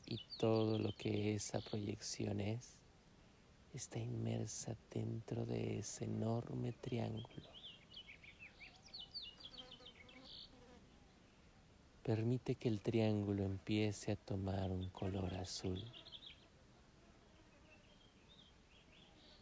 y 0.07 0.21
todo 0.37 0.79
lo 0.79 0.93
que 0.93 1.35
esa 1.35 1.59
proyección 1.61 2.39
es 2.39 2.77
está 3.75 3.99
inmersa 3.99 4.77
dentro 4.95 5.45
de 5.45 5.81
ese 5.81 6.05
enorme 6.05 6.73
triángulo. 6.81 7.49
Permite 12.05 12.55
que 12.55 12.69
el 12.69 12.79
triángulo 12.79 13.45
empiece 13.45 14.13
a 14.13 14.17
tomar 14.17 14.71
un 14.71 14.89
color 14.91 15.35
azul. 15.35 15.83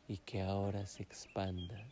Y 0.09 0.19
que 0.19 0.43
ahora 0.43 0.87
se 0.87 1.03
expanda 1.03 1.83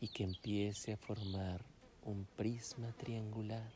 y 0.00 0.08
que 0.08 0.24
empiece 0.24 0.92
a 0.92 0.96
formar 0.96 1.64
un 2.04 2.26
prisma 2.36 2.92
triangular. 2.98 3.70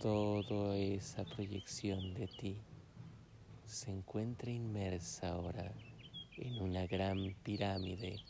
Toda 0.00 0.76
esa 0.76 1.24
proyección 1.24 2.14
de 2.14 2.28
ti 2.28 2.56
se 3.66 3.90
encuentra 3.90 4.50
inmersa 4.50 5.30
ahora 5.30 5.72
en 6.36 6.62
una 6.62 6.86
gran 6.86 7.34
pirámide 7.42 8.20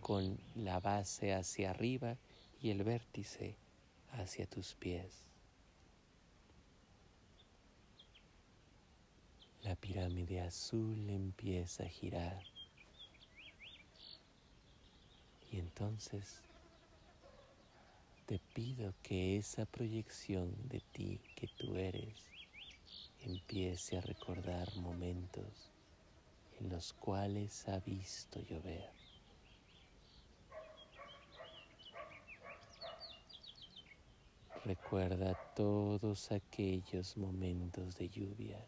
con 0.00 0.38
la 0.54 0.78
base 0.78 1.34
hacia 1.34 1.70
arriba 1.70 2.16
y 2.62 2.70
el 2.70 2.84
vértice 2.84 3.56
hacia 4.12 4.46
tus 4.46 4.74
pies. 4.74 5.25
La 9.66 9.74
pirámide 9.74 10.40
azul 10.42 11.10
empieza 11.10 11.82
a 11.82 11.88
girar. 11.88 12.40
Y 15.50 15.58
entonces 15.58 16.40
te 18.26 18.38
pido 18.54 18.94
que 19.02 19.36
esa 19.36 19.64
proyección 19.66 20.54
de 20.68 20.80
ti 20.92 21.18
que 21.34 21.48
tú 21.58 21.74
eres 21.74 22.14
empiece 23.24 23.98
a 23.98 24.02
recordar 24.02 24.72
momentos 24.76 25.72
en 26.60 26.68
los 26.68 26.92
cuales 26.92 27.66
ha 27.68 27.80
visto 27.80 28.40
llover. 28.42 28.88
Recuerda 34.64 35.34
todos 35.56 36.30
aquellos 36.30 37.16
momentos 37.16 37.98
de 37.98 38.08
lluvia 38.08 38.64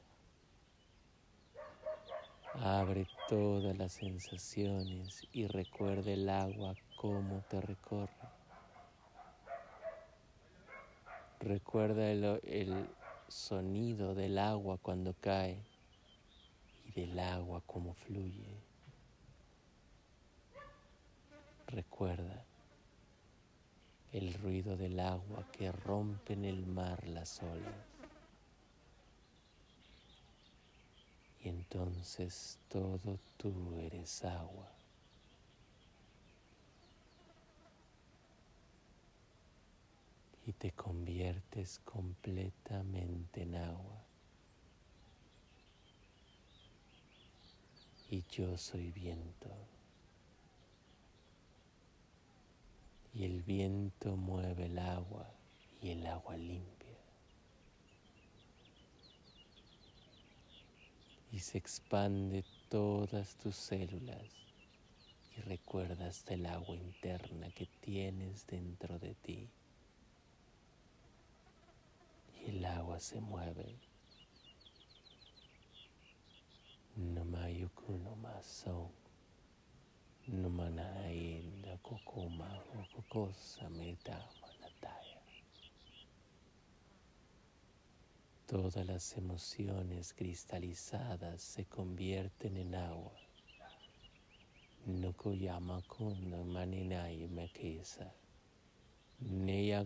Abre 2.63 3.07
todas 3.29 3.77
las 3.77 3.93
sensaciones 3.93 5.25
y 5.33 5.47
recuerda 5.47 6.11
el 6.11 6.29
agua 6.29 6.75
cómo 6.97 7.43
te 7.49 7.61
recorre. 7.61 8.29
Recuerda 11.39 12.11
el, 12.11 12.91
sonido 13.29 14.15
del 14.15 14.39
agua 14.39 14.79
cuando 14.79 15.15
cae 15.21 15.63
y 16.85 17.01
del 17.01 17.19
agua 17.21 17.63
cómo 17.67 17.95
fluye. 17.95 18.61
Recuerda 21.69 22.45
el 24.11 24.35
ruido 24.35 24.77
del 24.77 24.99
agua 24.99 25.45
que 25.53 25.71
rompe 25.71 26.33
en 26.33 26.45
el 26.45 26.67
mar 26.67 27.07
las 27.07 27.41
olas. 27.43 27.88
Entonces 31.49 32.59
todo 32.69 33.19
tú 33.37 33.75
eres 33.79 34.25
agua. 34.25 34.71
Y 40.47 40.53
te 40.53 40.73
conviertes 40.73 41.81
completamente 41.85 43.43
en 43.43 43.55
agua. 43.57 44.03
Y 48.11 48.25
yo 48.31 48.57
soy 48.57 48.91
viento. 48.91 49.51
y 53.19 53.25
el 53.25 53.43
viento 53.43 54.17
mueve 54.17 54.67
el 54.67 54.79
agua 54.79 55.29
y 55.83 55.91
el 55.91 56.07
agua 56.07 56.37
limpia. 56.37 56.78
Y 61.31 61.41
se 61.41 61.59
expande 61.59 62.45
todas 62.69 63.37
tus 63.37 63.57
células 63.57 64.25
y 65.37 65.41
recuerdas 65.43 66.25
del 66.25 66.47
agua 66.47 66.77
interna 66.77 67.51
que 67.51 67.67
tienes 67.81 68.47
dentro 68.47 68.99
de 68.99 69.15
ti. 69.15 69.49
Y 72.45 72.51
el 72.51 72.65
agua 72.65 72.99
se 72.99 73.21
mueve. 73.21 73.77
No 76.97 77.25
mayukuno 77.25 78.17
más 78.17 78.47
son. 78.47 78.99
Numanainda 80.27 81.79
Kokuma 81.79 82.63
Kokosa 82.93 83.69
Manataya. 83.71 84.38
Todas 88.49 88.87
las 88.87 89.15
emociones 89.19 90.15
cristalizadas 90.15 91.43
se 91.43 91.67
convierten 91.67 92.57
en 92.57 92.75
agua. 92.75 93.13
Nukuyama 94.87 95.83
Kuna 95.83 96.43
Maninai 96.45 97.29
Mekesa. 97.29 98.11
Neya 99.21 99.85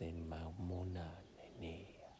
en 0.00 0.28
Mamuna 0.28 1.22
Nenea. 1.36 2.18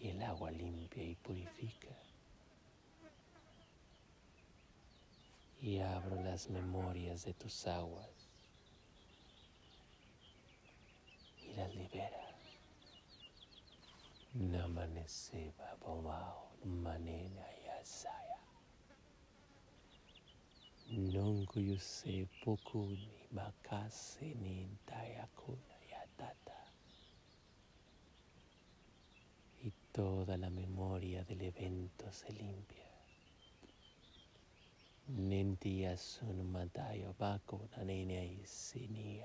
Y 0.00 0.08
el 0.08 0.22
agua 0.22 0.50
limpia 0.50 1.02
y 1.02 1.14
purifica. 1.16 1.94
y 5.60 5.78
abro 5.78 6.22
las 6.22 6.48
memorias 6.48 7.24
de 7.24 7.34
tus 7.34 7.66
aguas 7.66 8.30
y 11.42 11.54
las 11.54 11.74
libera. 11.74 12.25
Namaneseba 14.36 15.76
bomao 15.80 16.52
manena 16.64 17.46
yasaya. 17.66 18.40
Nungu 20.90 21.60
yuse 21.60 22.26
pukuni 22.44 23.28
makase 23.32 24.34
nintayakuna 24.34 25.76
yatata. 25.90 26.58
Y 29.64 29.72
toda 29.92 30.36
la 30.36 30.50
memoria 30.50 31.24
del 31.24 31.40
evento 31.42 32.12
se 32.12 32.30
limpia. 32.32 32.92
Nintiya 35.08 35.96
sunumatayo 35.96 37.14
bako 37.18 37.68
nanene 37.76 38.38
sini. 38.44 39.22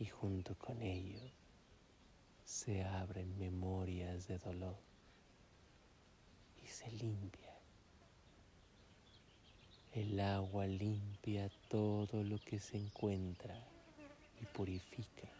Y 0.00 0.06
junto 0.06 0.56
con 0.56 0.82
ello 0.82 1.20
se 2.44 2.82
abren 2.82 3.38
memorias 3.38 4.26
de 4.26 4.38
dolor 4.38 4.76
y 6.60 6.66
se 6.66 6.90
limpia. 6.90 7.54
El 9.92 10.18
agua 10.18 10.66
limpia 10.66 11.48
todo 11.68 12.24
lo 12.24 12.40
que 12.40 12.58
se 12.58 12.76
encuentra 12.76 13.56
y 14.40 14.46
purifica 14.46 15.30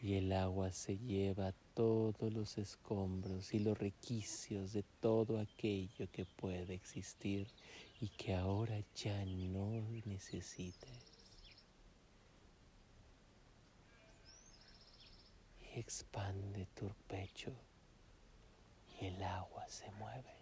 y 0.00 0.14
el 0.14 0.32
agua 0.32 0.70
se 0.72 0.96
lleva 0.96 1.52
todos 1.74 2.32
los 2.32 2.56
escombros 2.58 3.52
y 3.52 3.58
los 3.58 3.76
requicios 3.76 4.72
de 4.72 4.84
todo 5.00 5.40
aquello 5.40 6.08
que 6.12 6.24
puede 6.24 6.74
existir 6.74 7.48
y 8.00 8.08
que 8.08 8.34
ahora 8.34 8.80
ya 8.94 9.24
no 9.24 9.70
necesite. 10.04 11.07
Expande 15.78 16.66
tu 16.74 16.90
pecho 17.06 17.52
y 19.00 19.06
el 19.06 19.22
agua 19.22 19.66
se 19.68 19.90
mueve. 19.92 20.34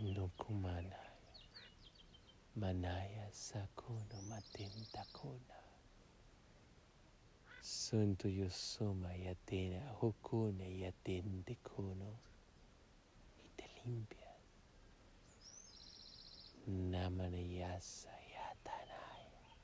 Nukumana, 0.00 1.00
Manaya 2.54 3.28
Sakuna 3.32 4.20
Matentakuna. 4.28 5.54
Sunto 7.60 8.28
Yosoma 8.28 9.14
Yatena 9.16 9.92
Hokuna 10.00 10.64
Yatende 10.64 11.56
Kuno 11.62 12.20
y 13.44 13.48
te 13.56 13.68
limpias. 13.84 14.28
Namanayasa 16.66 18.10
Yatanaya 18.32 19.56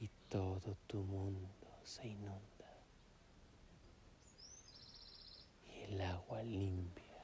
y 0.00 0.08
todo 0.32 0.74
tu 0.86 1.02
mundo 1.02 1.68
se 1.84 2.08
inunda 2.08 2.72
y 5.68 5.82
el 5.82 6.00
agua 6.00 6.42
limpia 6.42 7.20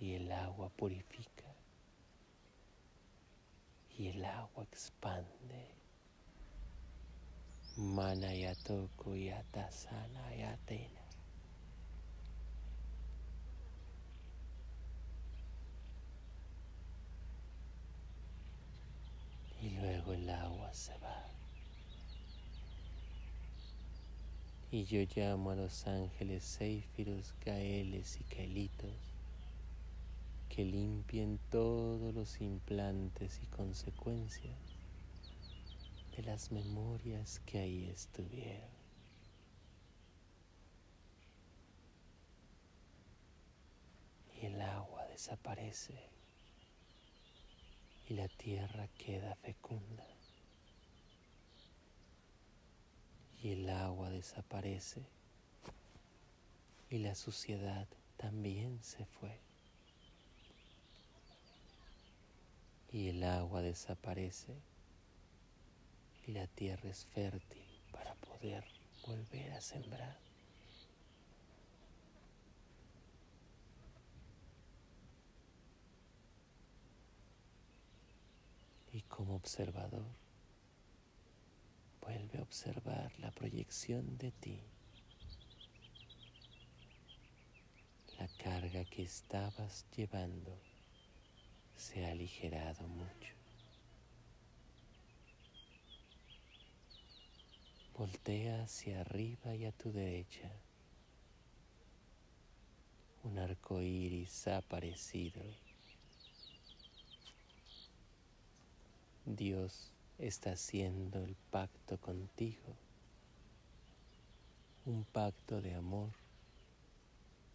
y 0.00 0.14
el 0.14 0.32
agua 0.32 0.68
purifica 0.70 1.54
y 3.96 4.08
el 4.08 4.24
agua 4.24 4.64
expande 4.64 5.76
Manayatoku 7.76 9.14
yatasana 9.14 10.34
yatena. 10.34 11.04
Y 19.60 19.70
luego 19.76 20.14
el 20.14 20.30
agua 20.30 20.72
se 20.72 20.96
va. 20.98 21.15
Y 24.70 24.84
yo 24.84 25.00
llamo 25.14 25.52
a 25.52 25.56
los 25.56 25.86
ángeles 25.86 26.44
Seifiros, 26.44 27.34
Gaeles 27.44 28.18
y 28.20 28.24
Caelitos 28.24 29.16
que 30.56 30.64
limpien 30.64 31.38
todos 31.50 32.14
los 32.14 32.40
implantes 32.40 33.40
y 33.42 33.46
consecuencias 33.46 34.56
de 36.16 36.22
las 36.22 36.50
memorias 36.50 37.40
que 37.44 37.58
ahí 37.58 37.84
estuvieron. 37.90 38.70
Y 44.40 44.46
el 44.46 44.62
agua 44.62 45.04
desaparece 45.08 46.10
y 48.08 48.14
la 48.14 48.28
tierra 48.28 48.88
queda 48.96 49.34
fecunda. 49.36 50.15
Y 53.42 53.52
el 53.52 53.68
agua 53.68 54.10
desaparece 54.10 55.02
y 56.88 56.98
la 56.98 57.14
suciedad 57.14 57.86
también 58.16 58.82
se 58.82 59.04
fue. 59.04 59.38
Y 62.92 63.08
el 63.08 63.22
agua 63.24 63.62
desaparece 63.62 64.54
y 66.26 66.32
la 66.32 66.46
tierra 66.46 66.88
es 66.88 67.04
fértil 67.06 67.66
para 67.92 68.14
poder 68.14 68.64
volver 69.06 69.52
a 69.52 69.60
sembrar. 69.60 70.18
Y 78.92 79.02
como 79.02 79.34
observador, 79.34 80.06
vuelve 82.06 82.38
a 82.38 82.42
observar 82.42 83.10
la 83.18 83.32
proyección 83.32 84.16
de 84.16 84.30
ti, 84.30 84.60
la 88.16 88.28
carga 88.38 88.84
que 88.84 89.02
estabas 89.02 89.84
llevando 89.96 90.56
se 91.76 92.06
ha 92.06 92.12
aligerado 92.12 92.86
mucho. 92.86 93.34
Voltea 97.98 98.62
hacia 98.62 99.00
arriba 99.00 99.56
y 99.56 99.64
a 99.64 99.72
tu 99.72 99.90
derecha. 99.90 100.50
un 103.24 103.38
arco 103.40 103.80
iris 103.80 104.46
ha 104.46 104.58
aparecido. 104.58 105.42
Dios 109.24 109.95
está 110.18 110.52
haciendo 110.52 111.22
el 111.22 111.36
pacto 111.50 111.98
contigo, 112.00 112.74
un 114.86 115.04
pacto 115.04 115.60
de 115.60 115.74
amor 115.74 116.10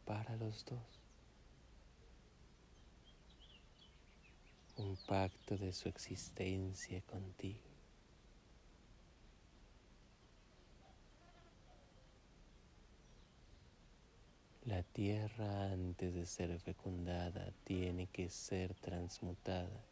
para 0.06 0.36
los 0.36 0.64
dos, 0.66 1.02
un 4.78 4.96
pacto 5.08 5.58
de 5.58 5.74
su 5.74 5.90
existencia 5.90 7.02
contigo. 7.02 7.72
La 14.66 14.84
tierra 14.84 15.72
antes 15.72 16.14
de 16.14 16.26
ser 16.28 16.60
fecundada 16.60 17.52
tiene 17.64 18.06
que 18.08 18.30
ser 18.30 18.76
transmutada. 18.76 19.91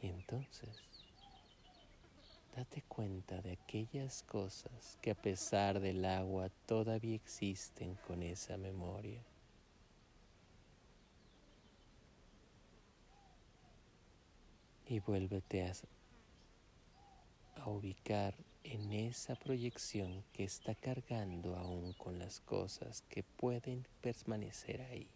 Y 0.00 0.08
entonces, 0.08 0.82
date 2.54 2.82
cuenta 2.82 3.40
de 3.42 3.52
aquellas 3.52 4.22
cosas 4.22 4.96
que 5.02 5.10
a 5.10 5.14
pesar 5.14 5.80
del 5.80 6.04
agua 6.04 6.50
todavía 6.66 7.16
existen 7.16 7.96
con 8.06 8.22
esa 8.22 8.56
memoria. 8.56 9.22
Y 14.86 15.00
vuélvete 15.00 15.64
a, 15.64 15.72
a 17.56 17.68
ubicar 17.68 18.34
en 18.64 18.92
esa 18.92 19.34
proyección 19.34 20.24
que 20.32 20.44
está 20.44 20.74
cargando 20.74 21.56
aún 21.56 21.92
con 21.94 22.18
las 22.18 22.40
cosas 22.40 23.02
que 23.08 23.22
pueden 23.22 23.86
permanecer 24.00 24.80
ahí. 24.82 25.08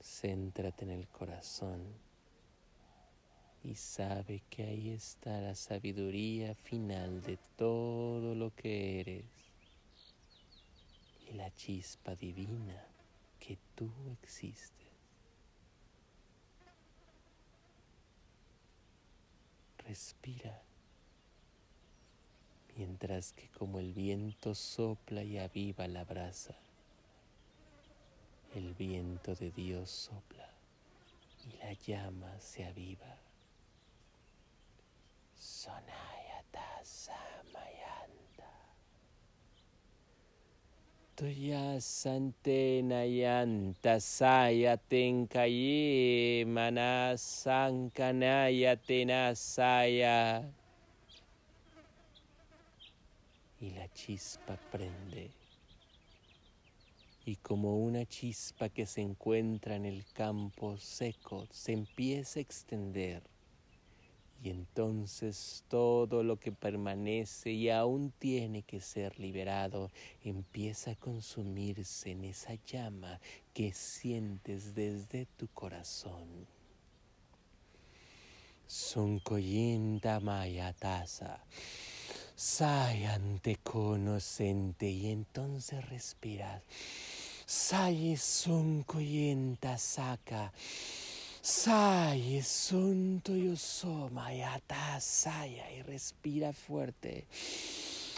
Céntrate 0.00 0.84
en 0.84 0.90
el 0.90 1.08
corazón 1.08 1.82
y 3.62 3.74
sabe 3.74 4.42
que 4.48 4.64
ahí 4.64 4.90
está 4.90 5.40
la 5.40 5.54
sabiduría 5.54 6.54
final 6.54 7.22
de 7.22 7.38
todo 7.56 8.34
lo 8.34 8.54
que 8.54 9.00
eres 9.00 9.24
y 11.28 11.34
la 11.34 11.52
chispa 11.54 12.14
divina 12.14 12.86
que 13.40 13.58
tú 13.74 13.90
existes. 14.22 14.76
respira, 19.86 20.62
mientras 22.76 23.32
que 23.32 23.48
como 23.50 23.78
el 23.78 23.92
viento 23.92 24.54
sopla 24.54 25.22
y 25.22 25.38
aviva 25.38 25.86
la 25.86 26.04
brasa, 26.04 26.56
el 28.56 28.74
viento 28.74 29.34
de 29.34 29.50
Dios 29.50 29.90
sopla 29.90 30.48
y 31.44 31.58
la 31.58 31.74
llama 31.74 32.40
se 32.40 32.64
aviva. 32.64 33.18
Sonayata 35.34 36.82
Samayanta. 36.82 38.50
Tuya 41.14 41.78
sante 41.80 42.82
nayanta 42.82 44.00
saya 44.00 44.78
tenkaye 44.78 46.44
manasankanaya 46.46 48.76
tenasaya. 48.76 50.50
Y 53.60 53.70
la 53.70 53.88
chispa 53.92 54.56
prende. 54.70 55.45
Y 57.26 57.36
como 57.36 57.76
una 57.76 58.06
chispa 58.06 58.70
que 58.70 58.86
se 58.86 59.02
encuentra 59.02 59.76
en 59.76 59.84
el 59.84 60.06
campo 60.14 60.78
seco, 60.78 61.46
se 61.50 61.72
empieza 61.72 62.38
a 62.38 62.42
extender 62.42 63.22
y 64.42 64.50
entonces 64.50 65.64
todo 65.68 66.22
lo 66.22 66.38
que 66.38 66.52
permanece 66.52 67.50
y 67.52 67.70
aún 67.70 68.12
tiene 68.18 68.62
que 68.62 68.80
ser 68.80 69.18
liberado 69.18 69.90
empieza 70.22 70.92
a 70.92 70.96
consumirse 70.96 72.10
en 72.10 72.24
esa 72.24 72.54
llama 72.66 73.20
que 73.54 73.72
sientes 73.72 74.74
desde 74.74 75.26
tu 75.36 75.48
corazón. 75.48 76.46
Sunkoyinda 78.66 80.20
mayatasa. 80.20 81.44
Sayante 82.34 83.56
conocente 83.62 84.90
y 84.90 85.10
entonces 85.10 85.88
respiras. 85.88 86.62
Sayi 87.46 88.16
sunkoyinda 88.16 89.78
saka. 89.78 90.50
Sai, 91.40 92.42
sunto 92.42 93.36
yo 93.36 93.54
mayata 94.10 94.98
saya 94.98 95.70
y 95.70 95.82
respira 95.82 96.52
fuerte. 96.52 97.24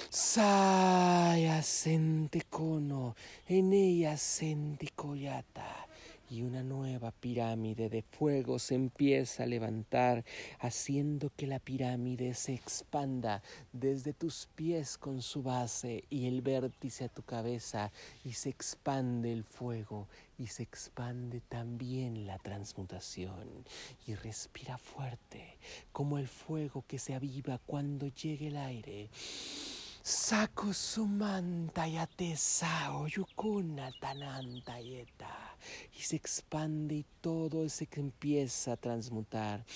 Saya 0.09 1.63
sente 1.63 2.41
cono, 2.49 3.15
en 3.47 3.75
ella 3.75 4.17
sente 4.17 4.89
coyata 4.97 5.88
y 6.31 6.43
una 6.43 6.63
nueva 6.63 7.11
pirámide 7.13 7.89
de 7.89 8.03
fuego 8.03 8.59
se 8.59 8.75
empieza 8.75 9.43
a 9.43 9.47
levantar, 9.47 10.25
haciendo 10.59 11.31
que 11.37 11.47
la 11.47 11.59
pirámide 11.59 12.35
se 12.35 12.55
expanda 12.55 13.43
desde 13.73 14.13
tus 14.13 14.49
pies 14.55 14.99
con 14.99 15.23
su 15.23 15.43
base 15.43 16.05
y 16.11 16.27
el 16.27 16.43
vértice 16.43 17.05
a 17.05 17.09
tu 17.09 17.23
cabeza, 17.23 17.93
y 18.25 18.33
se 18.33 18.51
expande 18.51 19.33
el 19.33 19.45
fuego 19.45 20.09
y 20.39 20.47
se 20.47 20.63
expande 20.63 21.41
también 21.41 22.27
la 22.27 22.39
transmutación. 22.39 23.65
Y 24.07 24.15
respira 24.15 24.79
fuerte, 24.79 25.59
como 25.93 26.19
el 26.19 26.29
fuego 26.29 26.85
que 26.87 26.99
se 26.99 27.15
aviva 27.15 27.59
cuando 27.59 28.09
llegue 28.09 28.49
el 28.49 28.57
aire. 28.57 29.11
Saco 30.09 30.73
sumanta 30.73 31.87
yatesa 31.87 32.89
yukuna 33.15 33.93
tananta 34.01 34.81
yeta. 34.81 35.29
Y 35.99 36.01
se 36.01 36.17
expande 36.17 36.95
y 36.95 37.07
todo 37.21 37.67
que 37.91 38.01
empieza 38.01 38.73
a 38.73 38.77
transmutar. 38.79 39.67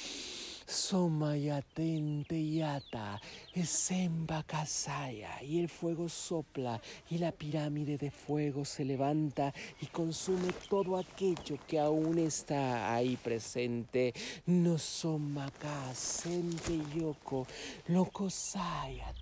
Soma 0.67 1.37
yatente 1.37 2.51
yata, 2.51 3.21
esemba 3.53 4.43
kasaya, 4.45 5.43
y 5.43 5.61
el 5.61 5.69
fuego 5.69 6.09
sopla, 6.09 6.81
y 7.11 7.19
la 7.19 7.33
pirámide 7.33 7.99
de 7.99 8.11
fuego 8.11 8.65
se 8.65 8.87
levanta 8.87 9.53
y 9.83 9.87
consume 9.87 10.51
todo 10.71 10.97
aquello 10.97 11.59
que 11.67 11.79
aún 11.79 12.19
está 12.19 12.95
ahí 12.95 13.17
presente. 13.17 14.15
No 14.47 14.79
soma 14.79 15.51
kasente 15.51 16.81
yoko, 16.95 17.47
loco 17.89 18.31
saya 18.31 19.13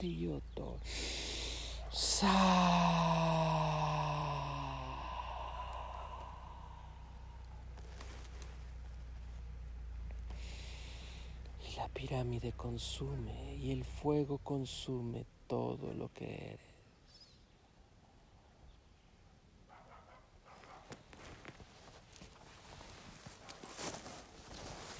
yoto. 0.00 0.78
Sa. 1.90 2.32
La 11.76 11.88
pirámide 11.88 12.52
consume 12.52 13.56
y 13.56 13.72
el 13.72 13.84
fuego 13.84 14.38
consume 14.38 15.24
todo 15.46 15.92
lo 15.94 16.12
que 16.12 16.24
eres. 16.24 16.60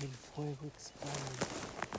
El 0.01 0.09
fuego 0.09 0.67
expande 0.67 1.92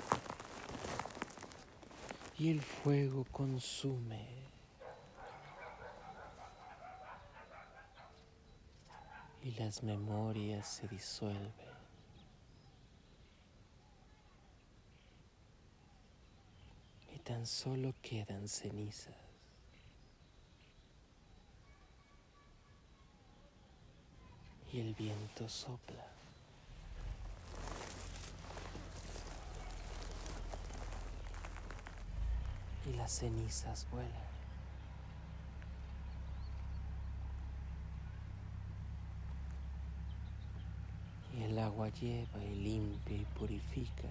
y 2.37 2.49
el 2.49 2.61
fuego 2.61 3.25
consume. 3.31 4.27
Y 9.43 9.51
las 9.51 9.83
memorias 9.83 10.67
se 10.67 10.87
disuelven. 10.87 11.73
tan 17.23 17.47
solo 17.47 17.93
quedan 18.01 18.47
cenizas. 18.47 19.15
Y 24.71 24.79
el 24.79 24.93
viento 24.95 25.47
sopla. 25.47 26.22
Las 33.03 33.11
cenizas 33.11 33.85
vuelan. 33.91 34.09
Y 41.33 41.43
el 41.43 41.59
agua 41.59 41.89
lleva 41.89 42.41
y 42.41 42.55
limpia 42.55 43.17
y 43.17 43.25
purifica 43.37 44.07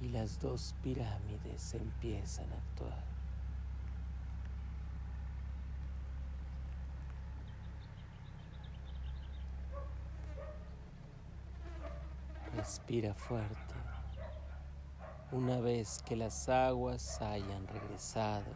y 0.00 0.10
las 0.10 0.38
dos 0.38 0.72
pirámides 0.84 1.74
empiezan 1.74 2.46
a 2.52 2.56
actuar. 2.58 3.04
Respira 12.54 13.12
fuerte. 13.14 13.77
Una 15.30 15.60
vez 15.60 16.02
que 16.06 16.16
las 16.16 16.48
aguas 16.48 17.20
hayan 17.20 17.66
regresado 17.66 18.46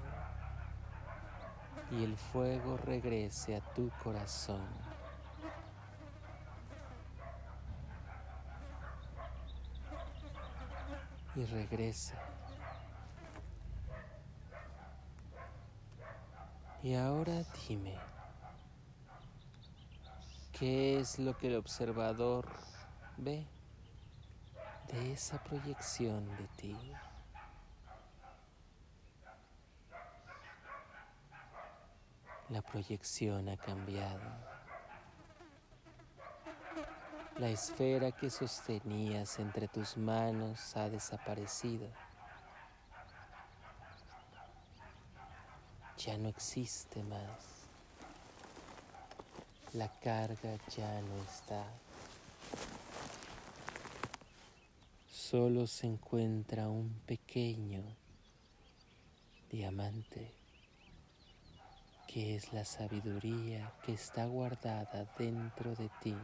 y 1.90 2.02
el 2.02 2.16
fuego 2.16 2.78
regrese 2.78 3.56
a 3.56 3.60
tu 3.74 3.90
corazón. 4.02 4.66
Y 11.36 11.44
regresa. 11.44 12.14
Y 16.82 16.94
ahora 16.94 17.44
dime, 17.68 17.94
¿qué 20.52 20.98
es 20.98 21.18
lo 21.18 21.36
que 21.36 21.48
el 21.48 21.56
observador 21.56 22.48
ve 23.18 23.46
de 24.88 25.12
esa 25.12 25.42
proyección 25.42 26.26
de 26.36 26.46
ti? 26.56 26.76
La 32.48 32.60
proyección 32.60 33.48
ha 33.48 33.56
cambiado. 33.56 34.20
La 37.38 37.48
esfera 37.48 38.12
que 38.12 38.28
sostenías 38.28 39.38
entre 39.38 39.68
tus 39.68 39.96
manos 39.96 40.76
ha 40.76 40.90
desaparecido. 40.90 41.88
Ya 45.96 46.18
no 46.18 46.28
existe 46.28 47.02
más. 47.04 47.68
La 49.72 49.88
carga 50.00 50.58
ya 50.76 51.00
no 51.00 51.16
está. 51.22 51.64
Solo 55.32 55.66
se 55.66 55.86
encuentra 55.86 56.68
un 56.68 56.92
pequeño 57.06 57.82
diamante 59.50 60.30
que 62.06 62.36
es 62.36 62.52
la 62.52 62.66
sabiduría 62.66 63.72
que 63.82 63.94
está 63.94 64.26
guardada 64.26 65.10
dentro 65.18 65.74
de 65.74 65.88
ti. 66.02 66.14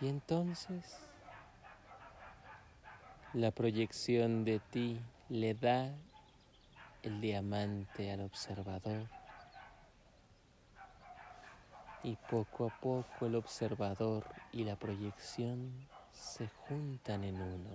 Y 0.00 0.08
entonces 0.08 0.98
la 3.34 3.52
proyección 3.52 4.44
de 4.44 4.58
ti 4.58 5.00
le 5.28 5.54
da 5.54 5.94
el 7.04 7.20
diamante 7.20 8.10
al 8.10 8.22
observador. 8.22 9.21
Y 12.04 12.16
poco 12.16 12.66
a 12.66 12.80
poco 12.80 13.26
el 13.26 13.36
observador 13.36 14.24
y 14.52 14.64
la 14.64 14.76
proyección 14.76 15.72
se 16.12 16.48
juntan 16.48 17.24
en 17.24 17.40
uno. 17.40 17.70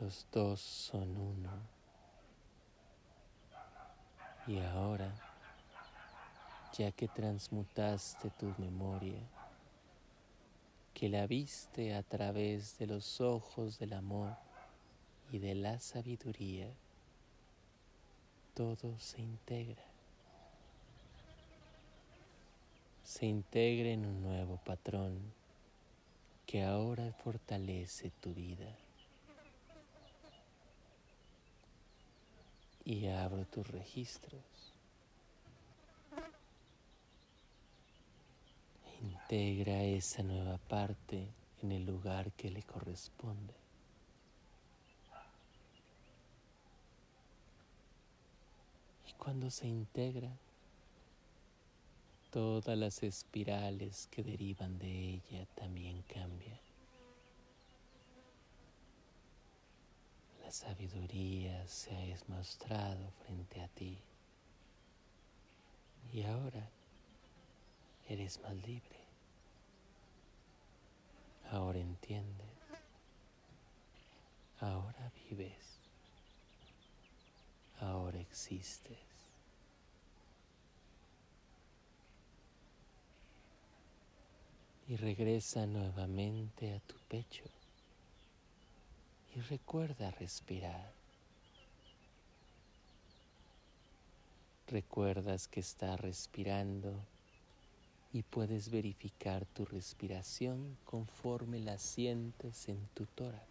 Los 0.00 0.26
dos 0.32 0.60
son 0.60 1.16
uno. 1.16 1.50
Y 4.46 4.60
ahora, 4.60 5.14
ya 6.76 6.92
que 6.92 7.08
transmutaste 7.08 8.28
tu 8.30 8.52
memoria, 8.58 9.20
que 10.92 11.08
la 11.08 11.26
viste 11.26 11.94
a 11.94 12.02
través 12.02 12.76
de 12.78 12.86
los 12.86 13.20
ojos 13.20 13.78
del 13.78 13.94
amor 13.94 14.36
y 15.32 15.38
de 15.38 15.54
la 15.54 15.78
sabiduría, 15.80 16.68
todo 18.52 18.98
se 18.98 19.22
integra. 19.22 19.93
Se 23.14 23.26
integre 23.26 23.92
en 23.92 24.06
un 24.06 24.22
nuevo 24.24 24.56
patrón 24.64 25.16
que 26.46 26.64
ahora 26.64 27.12
fortalece 27.12 28.10
tu 28.20 28.34
vida. 28.34 28.76
Y 32.84 33.06
abro 33.06 33.44
tus 33.44 33.68
registros. 33.68 34.42
Integra 39.00 39.84
esa 39.84 40.24
nueva 40.24 40.58
parte 40.58 41.28
en 41.62 41.70
el 41.70 41.86
lugar 41.86 42.32
que 42.32 42.50
le 42.50 42.64
corresponde. 42.64 43.54
Y 49.08 49.12
cuando 49.12 49.52
se 49.52 49.68
integra, 49.68 50.32
todas 52.34 52.76
las 52.76 53.00
espirales 53.04 54.08
que 54.10 54.24
derivan 54.24 54.76
de 54.76 54.90
ella 54.90 55.46
también 55.54 56.02
cambian. 56.02 56.58
La 60.42 60.50
sabiduría 60.50 61.64
se 61.68 61.92
ha 61.92 62.18
mostrado 62.26 63.08
frente 63.24 63.60
a 63.60 63.68
ti 63.68 63.96
y 66.12 66.24
ahora 66.24 66.68
eres 68.08 68.40
más 68.40 68.56
libre. 68.66 68.98
Ahora 71.52 71.78
entiendes. 71.78 72.48
Ahora 74.58 75.12
vives. 75.30 75.78
Ahora 77.78 78.18
existes. 78.18 79.03
Y 84.86 84.96
regresa 84.96 85.66
nuevamente 85.66 86.74
a 86.74 86.80
tu 86.80 86.94
pecho 87.08 87.44
y 89.34 89.40
recuerda 89.40 90.10
respirar. 90.12 90.92
Recuerdas 94.68 95.48
que 95.48 95.60
estás 95.60 96.00
respirando 96.00 96.94
y 98.12 98.22
puedes 98.22 98.70
verificar 98.70 99.44
tu 99.46 99.64
respiración 99.64 100.76
conforme 100.84 101.60
la 101.60 101.78
sientes 101.78 102.68
en 102.68 102.78
tu 102.94 103.06
tórax. 103.06 103.44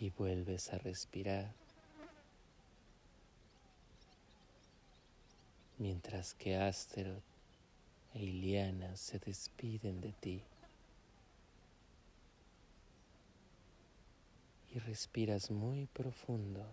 Y 0.00 0.10
vuelves 0.10 0.72
a 0.72 0.78
respirar. 0.78 1.63
Mientras 5.78 6.34
que 6.34 6.56
Asteroth 6.56 7.22
e 8.14 8.22
Iliana 8.22 8.96
se 8.96 9.18
despiden 9.18 10.00
de 10.00 10.12
ti. 10.12 10.42
Y 14.74 14.78
respiras 14.78 15.50
muy 15.50 15.86
profundo 15.86 16.64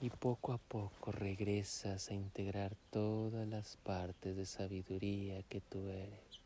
y 0.00 0.10
poco 0.10 0.52
a 0.52 0.58
poco 0.58 1.10
regresas 1.10 2.10
a 2.10 2.14
integrar 2.14 2.76
todas 2.90 3.48
las 3.48 3.76
partes 3.78 4.36
de 4.36 4.46
sabiduría 4.46 5.42
que 5.44 5.60
tú 5.60 5.88
eres. 5.88 6.40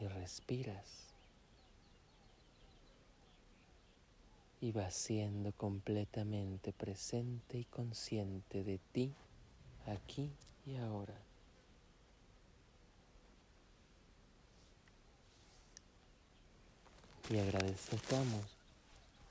Y 0.00 0.06
respiras 0.06 1.05
y 4.60 4.72
vas 4.72 4.94
siendo 4.94 5.52
completamente 5.52 6.72
presente 6.72 7.58
y 7.58 7.64
consciente 7.64 8.64
de 8.64 8.78
ti 8.92 9.12
aquí 9.86 10.30
y 10.66 10.76
ahora. 10.76 11.14
Y 17.28 17.38
agradecemos 17.38 18.56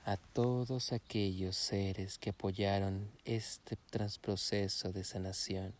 a 0.04 0.16
todos 0.16 0.92
aquellos 0.92 1.56
seres 1.56 2.18
que 2.18 2.30
apoyaron 2.30 3.10
este 3.24 3.76
transproceso 3.90 4.92
de 4.92 5.02
sanación. 5.02 5.74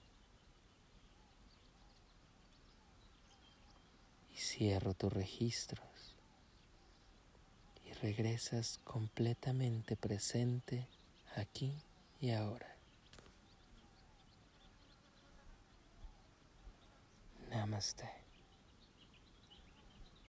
Y 4.35 4.39
cierro 4.39 4.95
tus 4.95 5.13
registros 5.13 5.96
regresas 8.03 8.79
completamente 8.85 9.97
presente 9.97 10.87
aquí 11.35 11.73
y 12.21 12.31
ahora. 12.31 12.75
Namaste. 17.51 18.26